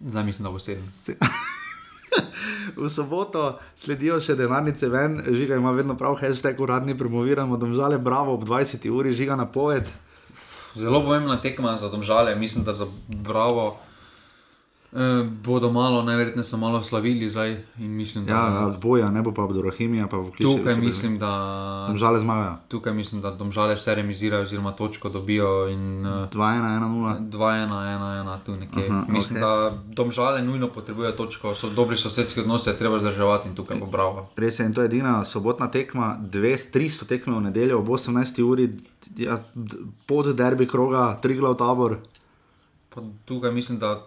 [0.00, 1.14] Zdaj mislim, da bo 7.
[2.76, 8.34] v soboto sledijo še denarnice ven, žiga ima vedno prav, hashtag uradni promoviramo, domžale, bravo,
[8.34, 9.88] ob 20 uri žiga na poved.
[10.78, 13.76] Zelo pomembna tekma za domžale, mislim, da za bravo.
[14.92, 17.56] E, bodo malo, najverjetneje so malo slavili zdaj.
[17.76, 20.56] Mislim, da, ja, boja, ne bo pa do Rahimija, pa v Kličku.
[20.56, 21.84] Tukaj mislim, da.
[21.88, 22.56] Domžale zmagajo.
[22.68, 25.46] Tukaj mislim, da domžale vse remizirajo, oziroma točko dobijo.
[25.46, 27.28] 2-1-1-0.
[27.30, 28.84] 2-1-1-1, tu nekje.
[28.90, 29.40] Aha, mislim, okay.
[29.40, 34.28] da domžale nujno potrebujejo točko, so dobri sosedski odnosi, treba zdržati in tukaj bo bravo.
[34.36, 38.70] Res je, in to je edina sobotna tekma, 200-300 tekme v nedeljo ob 18 uri,
[39.16, 39.42] ja,
[40.06, 41.98] pod derbi kroga, tri glav tabor.
[42.94, 44.00] Pa tukaj mislim, da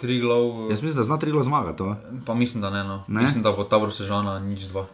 [0.00, 0.70] tri glav.
[0.70, 1.84] Jaz mislim, da zna tri glav zmagati.
[2.26, 3.02] Pa mislim, da ne, no.
[3.08, 3.20] ne.
[3.20, 4.86] Mislim, da bo tabor sežana nič dva.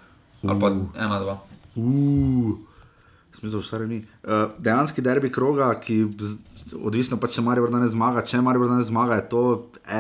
[0.43, 0.51] Uh.
[0.51, 0.73] Ali pa
[1.05, 1.39] ena, dva.
[3.39, 4.05] Smisel, vse remi.
[4.25, 6.07] Uh, dejanski derbi kroga, ki
[6.83, 9.45] odvisno pa če Marijo danes zmaga, če Marijo danes zmaga, je to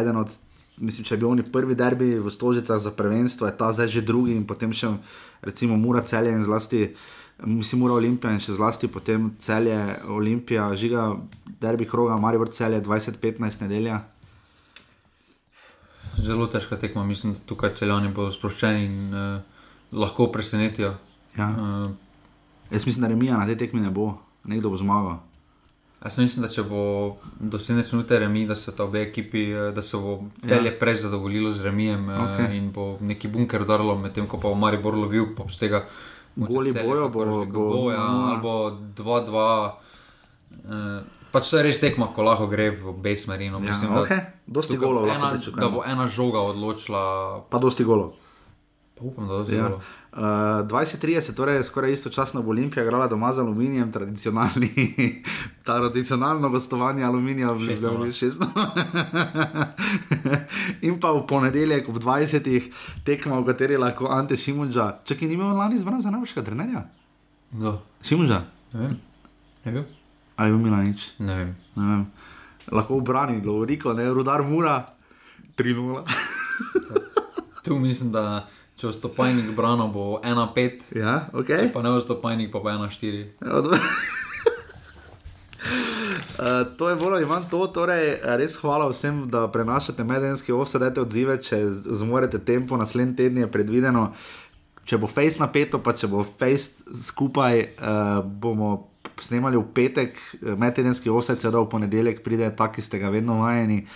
[0.00, 0.34] eden od.
[0.76, 4.34] Mislim, če bi bili prvi derbi v Stožicah za prvenstvo, je ta zdaj že drugi
[4.36, 4.90] in potem še
[5.40, 6.90] recimo Mura celje in zlasti,
[7.40, 9.78] mislim, Mura Olimpija in še zlasti potem celje
[10.12, 11.14] Olimpija, žiga
[11.62, 14.02] derbi kroga, Marijo celje 20-15 nedelja
[16.18, 19.40] zelo težka tekma, mislim, da tukaj celjani bodo sproščeni in uh,
[19.92, 20.94] lahko presenetijo.
[21.36, 21.48] Ja.
[21.48, 21.90] Uh,
[22.70, 24.14] Jaz mislim, da remija na tej tekmi ne bo,
[24.44, 25.18] nekdo bo zmagal.
[26.04, 29.70] Jaz mislim, da če bo do 70 minut remi, da se ta obe ekipi, eh,
[29.74, 30.78] da se bo celje ja.
[30.78, 32.52] prej zadovoljilo z remijem okay.
[32.56, 35.86] in bo neki bunker darilo, medtem ko pa bo Mari Borlo bil, pa z tega.
[36.36, 41.00] Goli bojo, bo, bo, bo, boja, ali bo 2-2.
[41.32, 43.50] Pač to je res tekmo, ko lahko gre v obe smeri.
[43.50, 44.20] No, mislim, ja, okay.
[44.46, 45.56] Dosti golov lahko reče.
[45.58, 47.02] Da bo ena žoga odločila.
[47.50, 48.14] Pa dosti golov.
[48.96, 49.66] Pa upam, da dosti ja.
[49.66, 49.82] golov.
[50.16, 50.22] Uh,
[50.64, 54.70] 20-30, torej skoraj istočasno bo Olimpija igrala doma z aluminijem, tradicionalni,
[55.66, 58.48] ta tradicionalno gostovanje aluminija v Ljubljani, šestno.
[60.88, 62.72] In pa v ponedeljek ob 20-ih
[63.04, 66.86] tekmo, v kateri lahko Ante Šimunča, če ki ni imel lani izbran za najboljšega trenerja.
[67.52, 67.76] Kdo?
[68.00, 68.40] Šimunča.
[68.72, 68.98] Ne vem.
[69.66, 69.95] Ne vem
[70.36, 71.12] ali bo imela nič.
[71.18, 71.54] Ne vem.
[71.76, 72.06] Ne vem.
[72.72, 74.86] Lahko obrani, Lovriko, ne rudar mura,
[75.56, 76.02] 3-0.
[77.64, 80.90] tu mislim, da če vstopajnik brano bo 1-5.
[80.98, 81.70] Ja, okay.
[81.72, 83.26] Pa ne vstopajnik, pa bo 1-4.
[83.40, 83.62] Ja,
[86.36, 90.78] Uh, to je bolj ali manj to, torej res hvala vsem, da prenašate medenski offset,
[90.84, 94.12] dajte odzive, če zmorete tempo, naslednji teden je predvideno.
[94.86, 100.18] če bo face napeto, pa če bo face skupaj, uh, bomo snemali v petek,
[100.56, 103.86] medtedenski offset, sedaj v ponedeljek pride tak, ki ste ga vedno vajeni,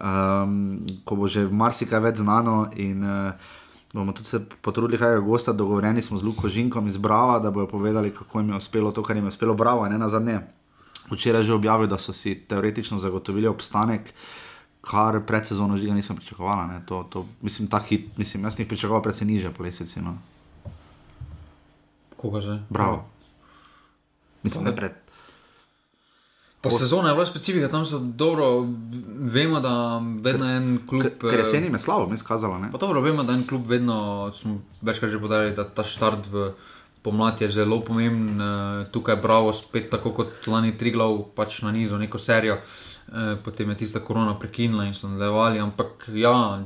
[0.00, 2.70] um, ko bo že marsikaj več znano.
[2.76, 3.60] In, uh,
[3.94, 7.50] bomo tudi se potrudili, kaj je gosta, dogovorjeni smo z Luko Žinkom iz Brava, da
[7.50, 9.54] bodo povedali, kako jim je uspelo to, kar jim je uspelo.
[9.54, 10.40] Bravo, ne na zadnje.
[11.10, 14.14] Včeraj že objavil, da so si teoretično zagotovili obstanek.
[14.80, 16.80] Kar pred sezono že nisem pričakovala.
[16.86, 20.00] To, to, mislim, ta hit, mislim, jaz nisem pričakovala, predvsem niže po leseci.
[20.00, 20.18] No.
[22.16, 22.58] Koga že?
[22.68, 23.13] Bravo.
[24.44, 25.00] Mislim, da pred.
[26.64, 28.64] Po sezoni je bila specifika, tam so dobro,
[29.20, 31.02] vemo, da vedno en klub.
[31.20, 32.56] Ker je seni me slabo, mi skazalo.
[32.72, 36.52] Pa dobro, vemo, da en klub vedno, smo večkrat že podarili, da ta štart v
[37.04, 38.40] pomlad je zelo pomemben.
[38.92, 42.56] Tukaj je bravo, spet tako kot lani tri glav, pač na nizu neko serijo.
[43.44, 46.64] Potem je tista korona prekinila in so nadaljevali, ampak ja,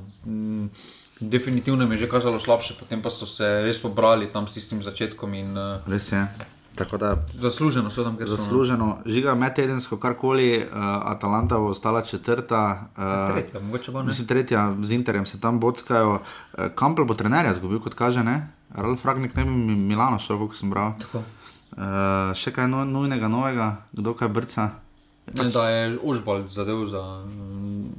[1.21, 4.83] definitivno mi je že kazalo slabše, potem pa so se res pobrali tam s tistim
[4.83, 5.35] začetkom.
[5.35, 5.59] In,
[5.91, 6.23] res je.
[6.79, 8.37] Da, zasluženo so tam, kjer so.
[8.37, 10.79] Zasluženo, žiga medtedensko, karkoli, uh,
[11.11, 12.89] Atalanta bo ostala četrta.
[12.97, 14.07] Uh, tretja, mogoče bo ne.
[14.07, 16.13] Mislim, tretja z Interjem se tam bockajo.
[16.13, 18.49] Uh, Kampel bo trenerja zgubil, kot kaže, ne?
[18.75, 19.51] Ralf Ragnik ne bi
[19.91, 20.95] Milano šel, kot sem bral.
[21.13, 24.71] Uh, še kaj no, nujnega, novega, kdo kaj brca.
[25.35, 27.91] Ne, da je Užbald zadev za um,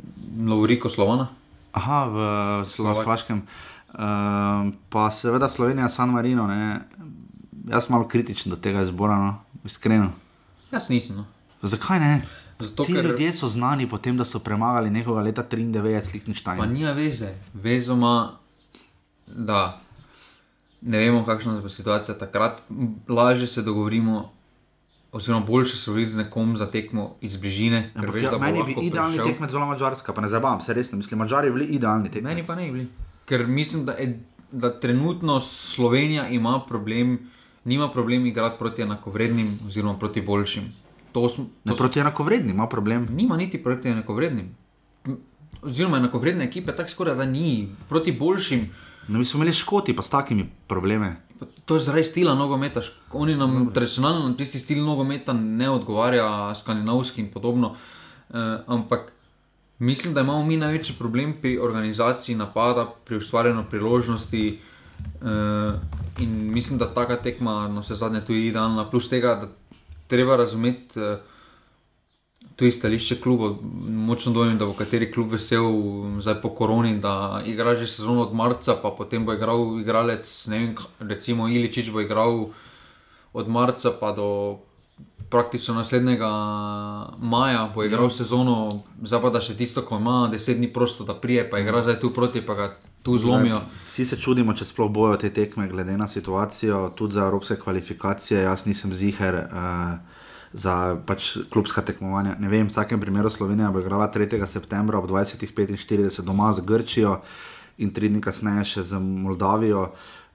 [0.48, 1.28] Lovriko Slovana.
[1.72, 2.18] Aha, v
[2.66, 3.44] Slovaškem.
[3.94, 6.48] Uh, pa seveda Slovenija, San Marino.
[6.48, 6.82] Ne?
[7.70, 9.62] Jaz sem malo kritičen do tega zbora, no?
[9.66, 10.12] iskreno.
[10.72, 11.22] Jaz nisem.
[11.22, 11.26] No.
[11.62, 12.22] Zakaj ne?
[12.60, 13.06] Zato, Ti ker...
[13.06, 16.58] ljudje so znani po tem, da so premagali nekoga leta 93, Lichtenstein.
[16.60, 18.32] Pa nija veze, vezoma,
[19.28, 19.80] da
[20.82, 22.62] ne vemo, kakšna je situacija takrat.
[23.08, 24.32] Lažje se dogovorimo,
[25.12, 27.92] oziroma boljše se vidi z nekom za tekmo iz bližine.
[27.96, 29.34] Ja, veš, ja, meni bi idealni prišel.
[29.34, 32.36] tekmec zelo mačarska, pa ne zabavam se resno, mislim, mačari bili idealni tekmec.
[32.36, 32.88] Meni pa ne bili.
[33.26, 34.20] Ker mislim, da, je,
[34.52, 37.20] da trenutno Slovenija ima problem
[37.70, 40.64] nima problem igrati proti enakovrednim, oziroma proti boljšim.
[41.12, 43.08] To smo, to ne, proti enakovrednim ima problem.
[43.12, 44.50] Nima niti proti enakovrednim.
[45.62, 48.70] Oziroma, enakovredne ekipe tako skoraj da ni, proti boljšim.
[49.08, 51.14] No, mi smo imeli škoti, pa s takimi problemi.
[51.66, 52.82] To je zaradi stila nogometa.
[53.14, 53.74] Oni nam Dobre.
[53.74, 57.76] tradicionalno tisti stil nogometa ne odgovarja, skandinavski in podobno.
[58.30, 58.36] Uh,
[58.68, 59.12] ampak
[59.80, 64.60] mislim, da imamo mi največji problem pri organizaciji napada, pri ustvarjanju priložnosti.
[65.22, 65.80] Uh,
[66.20, 68.89] in mislim, da ta tekma, no, vse zadnje, tu je idealna.
[68.89, 69.50] Plus tega, da
[70.08, 71.18] treba razumeti uh,
[72.60, 73.56] tudi stališče kluba.
[73.88, 75.68] Močno dojemam, da bo kateri klub vesel,
[76.20, 80.60] zdaj po koroni, da igra že sezono od marca, pa potem bo igral igralec, ne
[80.60, 82.50] vem, recimo Iličič bo igral
[83.34, 84.60] od marca pa do.
[85.30, 86.28] Praktično naslednjega
[87.22, 88.10] maja bo igral ja.
[88.10, 91.84] sezono, zdaj pa da še tisto, ko ima deset dni prosto, da prije, pa igra
[91.86, 92.70] zdaj tu proti, pa ga
[93.10, 93.62] tu zlomijo.
[93.88, 98.43] Vsi se čudimo, če sploh bojo te tekme, glede na situacijo, tudi za evropske kvalifikacije.
[98.45, 99.97] Jaz nisem ziger uh,
[100.53, 102.36] za pač klubska tekmovanja.
[102.39, 104.45] Ne vem, v vsakem primeru Slovenija bo igrala 3.
[104.45, 107.20] septembra ob 20:45 doma z Grčijo
[107.78, 109.89] in tri dni kasneje še z Moldavijo.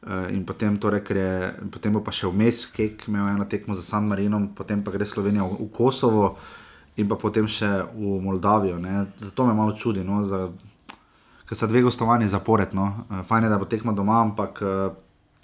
[0.04, 3.82] Uh, in potem, torej, je, potem bo pa še vmes, Kek imel eno tekmo za
[3.82, 6.34] San Marino, potem pa gre Slovenija v, v Kosovo
[7.00, 8.76] in pa potem še v Moldavijo.
[8.78, 9.06] Ne.
[9.16, 10.04] Zato me malo čudi.
[10.04, 10.50] No, za,
[11.54, 12.74] ker so dve gostovani zapored.
[12.74, 13.06] No.
[13.10, 14.90] Eh, fajn je, da bo tekmo doma, ampak eh,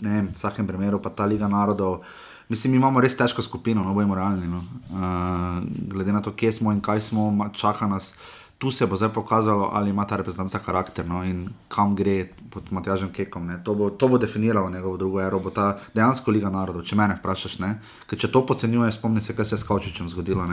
[0.03, 2.03] ne v vsakem primeru pa ta Liga narodov.
[2.49, 4.49] Mislim, imamo res težko skupino, no bomo realni.
[4.51, 4.65] No.
[4.91, 8.17] Uh, glede na to, kje smo in kaj smo, čaka nas
[8.61, 12.69] tu se bo zdaj pokazalo, ali ima ta reprezentanca karakter no, in kam gre pod
[12.71, 13.49] Matjažem Kekom.
[13.65, 17.07] To bo, to bo definiralo njegovo drugo ero, bo ta dejansko Liga narodov, če me
[17.17, 17.57] vprašaš.
[17.65, 17.71] Ne?
[18.11, 20.45] Ker če to podcenjuješ, spomni se, kaj se je s Kaučičem zgodilo.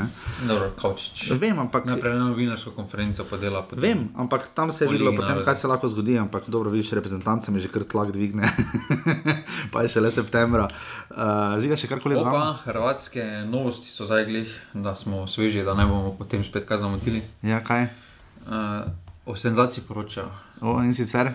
[0.47, 1.34] Dobro, Kaučič.
[1.36, 1.84] Vem, ampak.
[1.89, 3.66] Najprej na novinarsko konferenco pa dela.
[3.76, 6.16] Vem, ampak tam se je videlo, potem, kaj se lahko zgodi.
[6.24, 8.47] Ampak dobro, vidiš, reprezentance mi že kar tlak dvigne.
[9.76, 10.72] pa je še le septembra.
[11.12, 12.55] Uh, Žiga še karkoli tega.
[12.64, 17.26] Hrvatske novosti so zdaj glih, da smo sveži, da ne bomo potem spet kaj zamotili.
[17.43, 17.97] Ja, kaj?
[18.48, 18.89] Uh,
[19.26, 20.32] o senzaciji poročajo.
[20.62, 21.32] O, in sicer.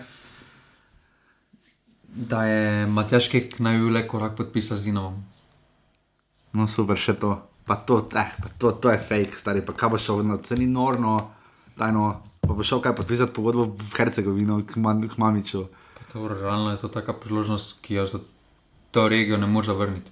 [2.13, 5.23] Da je Matjaš Kek najbolj korak podpisal z Dinovom.
[6.53, 7.37] No, super, še to.
[7.65, 9.63] Pa to, eh, pa to, to je fake, stari.
[9.65, 11.31] Pa kaj bo šel, no, ceni norno,
[11.77, 12.21] dajno.
[12.43, 15.67] Pa bo šel kaj podpisati pogodbo v Hercegovino, k, man, k Mamiču.
[16.13, 18.19] To, realno je to taka priložnost, ki jo za
[18.91, 20.11] to regijo ne more zavrniti.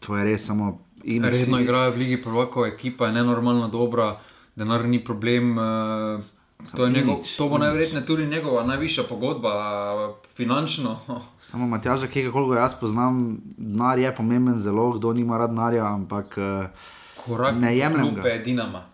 [0.00, 1.62] To je res samo Redno si...
[1.62, 4.18] igrajo v Ligi Prvako, ekipa je nenormalno dobra,
[4.56, 5.58] denar ni problem.
[5.58, 6.24] Uh,
[6.76, 9.52] to, njegov, to bo najverjetneje tudi njegova najvišja pogodba,
[10.36, 10.98] finančno.
[11.48, 15.86] Samo Matjaža, ki ga koliko jaz poznam, denar je pomemben, zelo kdo nima rad denarja,
[15.86, 16.36] ampak.
[16.36, 16.70] Uh,
[17.24, 18.22] Korak ne jemljem ga.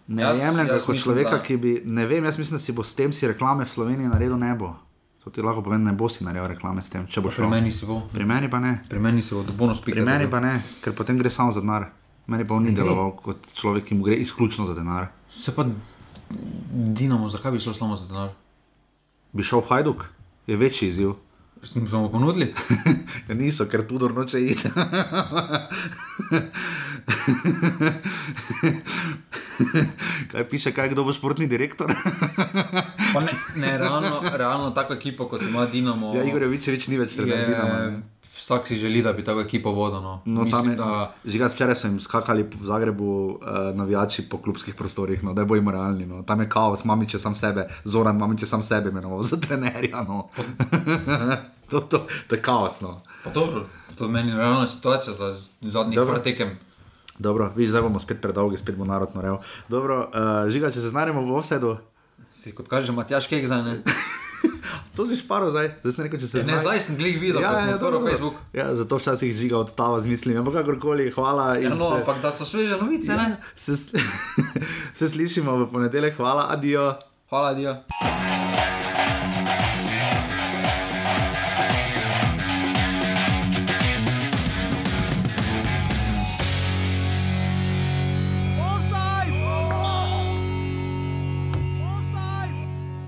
[0.07, 1.43] Ne jemljem ga kot človeka, da...
[1.43, 4.09] ki bi, ne vem, jaz mislim, da si bo s tem si reklame v Sloveniji
[4.09, 4.75] naredil nebo.
[5.27, 7.51] To ti lahko povem, ne bo si naredil reklame s tem, če bo Pri šel.
[7.51, 8.07] meni si bo.
[8.07, 8.79] Pri meni pa ne.
[8.87, 9.99] Pri meni si bo bonus pika.
[9.99, 11.91] Pri meni pa ne, ker potem gre samo za denar.
[12.27, 15.11] Meni pa on ni deloval kot človek, ki mu gre izključno za denar.
[15.27, 15.67] Se pa
[16.71, 18.31] Dinamo, zakaj bi šlo samo za denar?
[19.33, 20.07] Bi šel v Hajduk,
[20.47, 21.13] je večji izziv.
[21.63, 22.55] Smo mu ponudili?
[23.29, 24.69] Ja, niso, ker Tudor noče iti.
[30.33, 31.91] kaj piše, kaj kdo bo športni direktor?
[33.17, 36.15] Ne, ne realno, realno tako ekipo, kot ima Dinamo.
[36.15, 38.03] ja, Igor Jovičevič ni več trener Dinama.
[38.47, 40.01] Vsak si želi, da bi tako ekipo vodil.
[40.01, 40.23] No.
[40.25, 43.39] No, Mislim, da žiga, včeraj so jim skakali v Zagrebu uh,
[43.75, 46.07] navijači po klubskih prostorih, no, da bojo realni.
[46.07, 46.23] No.
[46.23, 50.03] Tam je kaos, mamiče sam sebe, Zoran mamiče sam sebe imenoval za trenerja.
[50.03, 50.29] No.
[51.71, 52.81] to, to, to je kaos.
[52.81, 53.01] No.
[53.25, 53.67] pa dobro,
[53.99, 56.15] to je meni realna situacija za zadnjih Dobro.
[56.15, 56.59] par tekem.
[57.19, 59.37] Dobro, viš, zdaj bomo spet predolgi, spet bo narod norel.
[59.69, 61.77] Dobro, uh, žiga, če se znajdemo v offsetu,
[62.37, 63.81] Si kot kaže, Matjaš Kek zdaj ne.
[64.97, 67.41] to si šparo zdaj, zdaj sem rekel, če se Ne, znaj- zdaj sem glih videl,
[67.41, 68.07] ja, sem odprl dobro.
[68.07, 68.35] Facebook.
[68.53, 71.57] Ja, zato včasih žiga odtava z mislimi, ampak kakorkoli, hvala.
[71.57, 73.37] Ja, no, se- ampak da so sveže novice, Ja, ne?
[73.55, 73.77] se,
[74.99, 76.95] se slišimo v ponedeljek, hvala, adijo.
[77.27, 77.77] Hvala, Dio.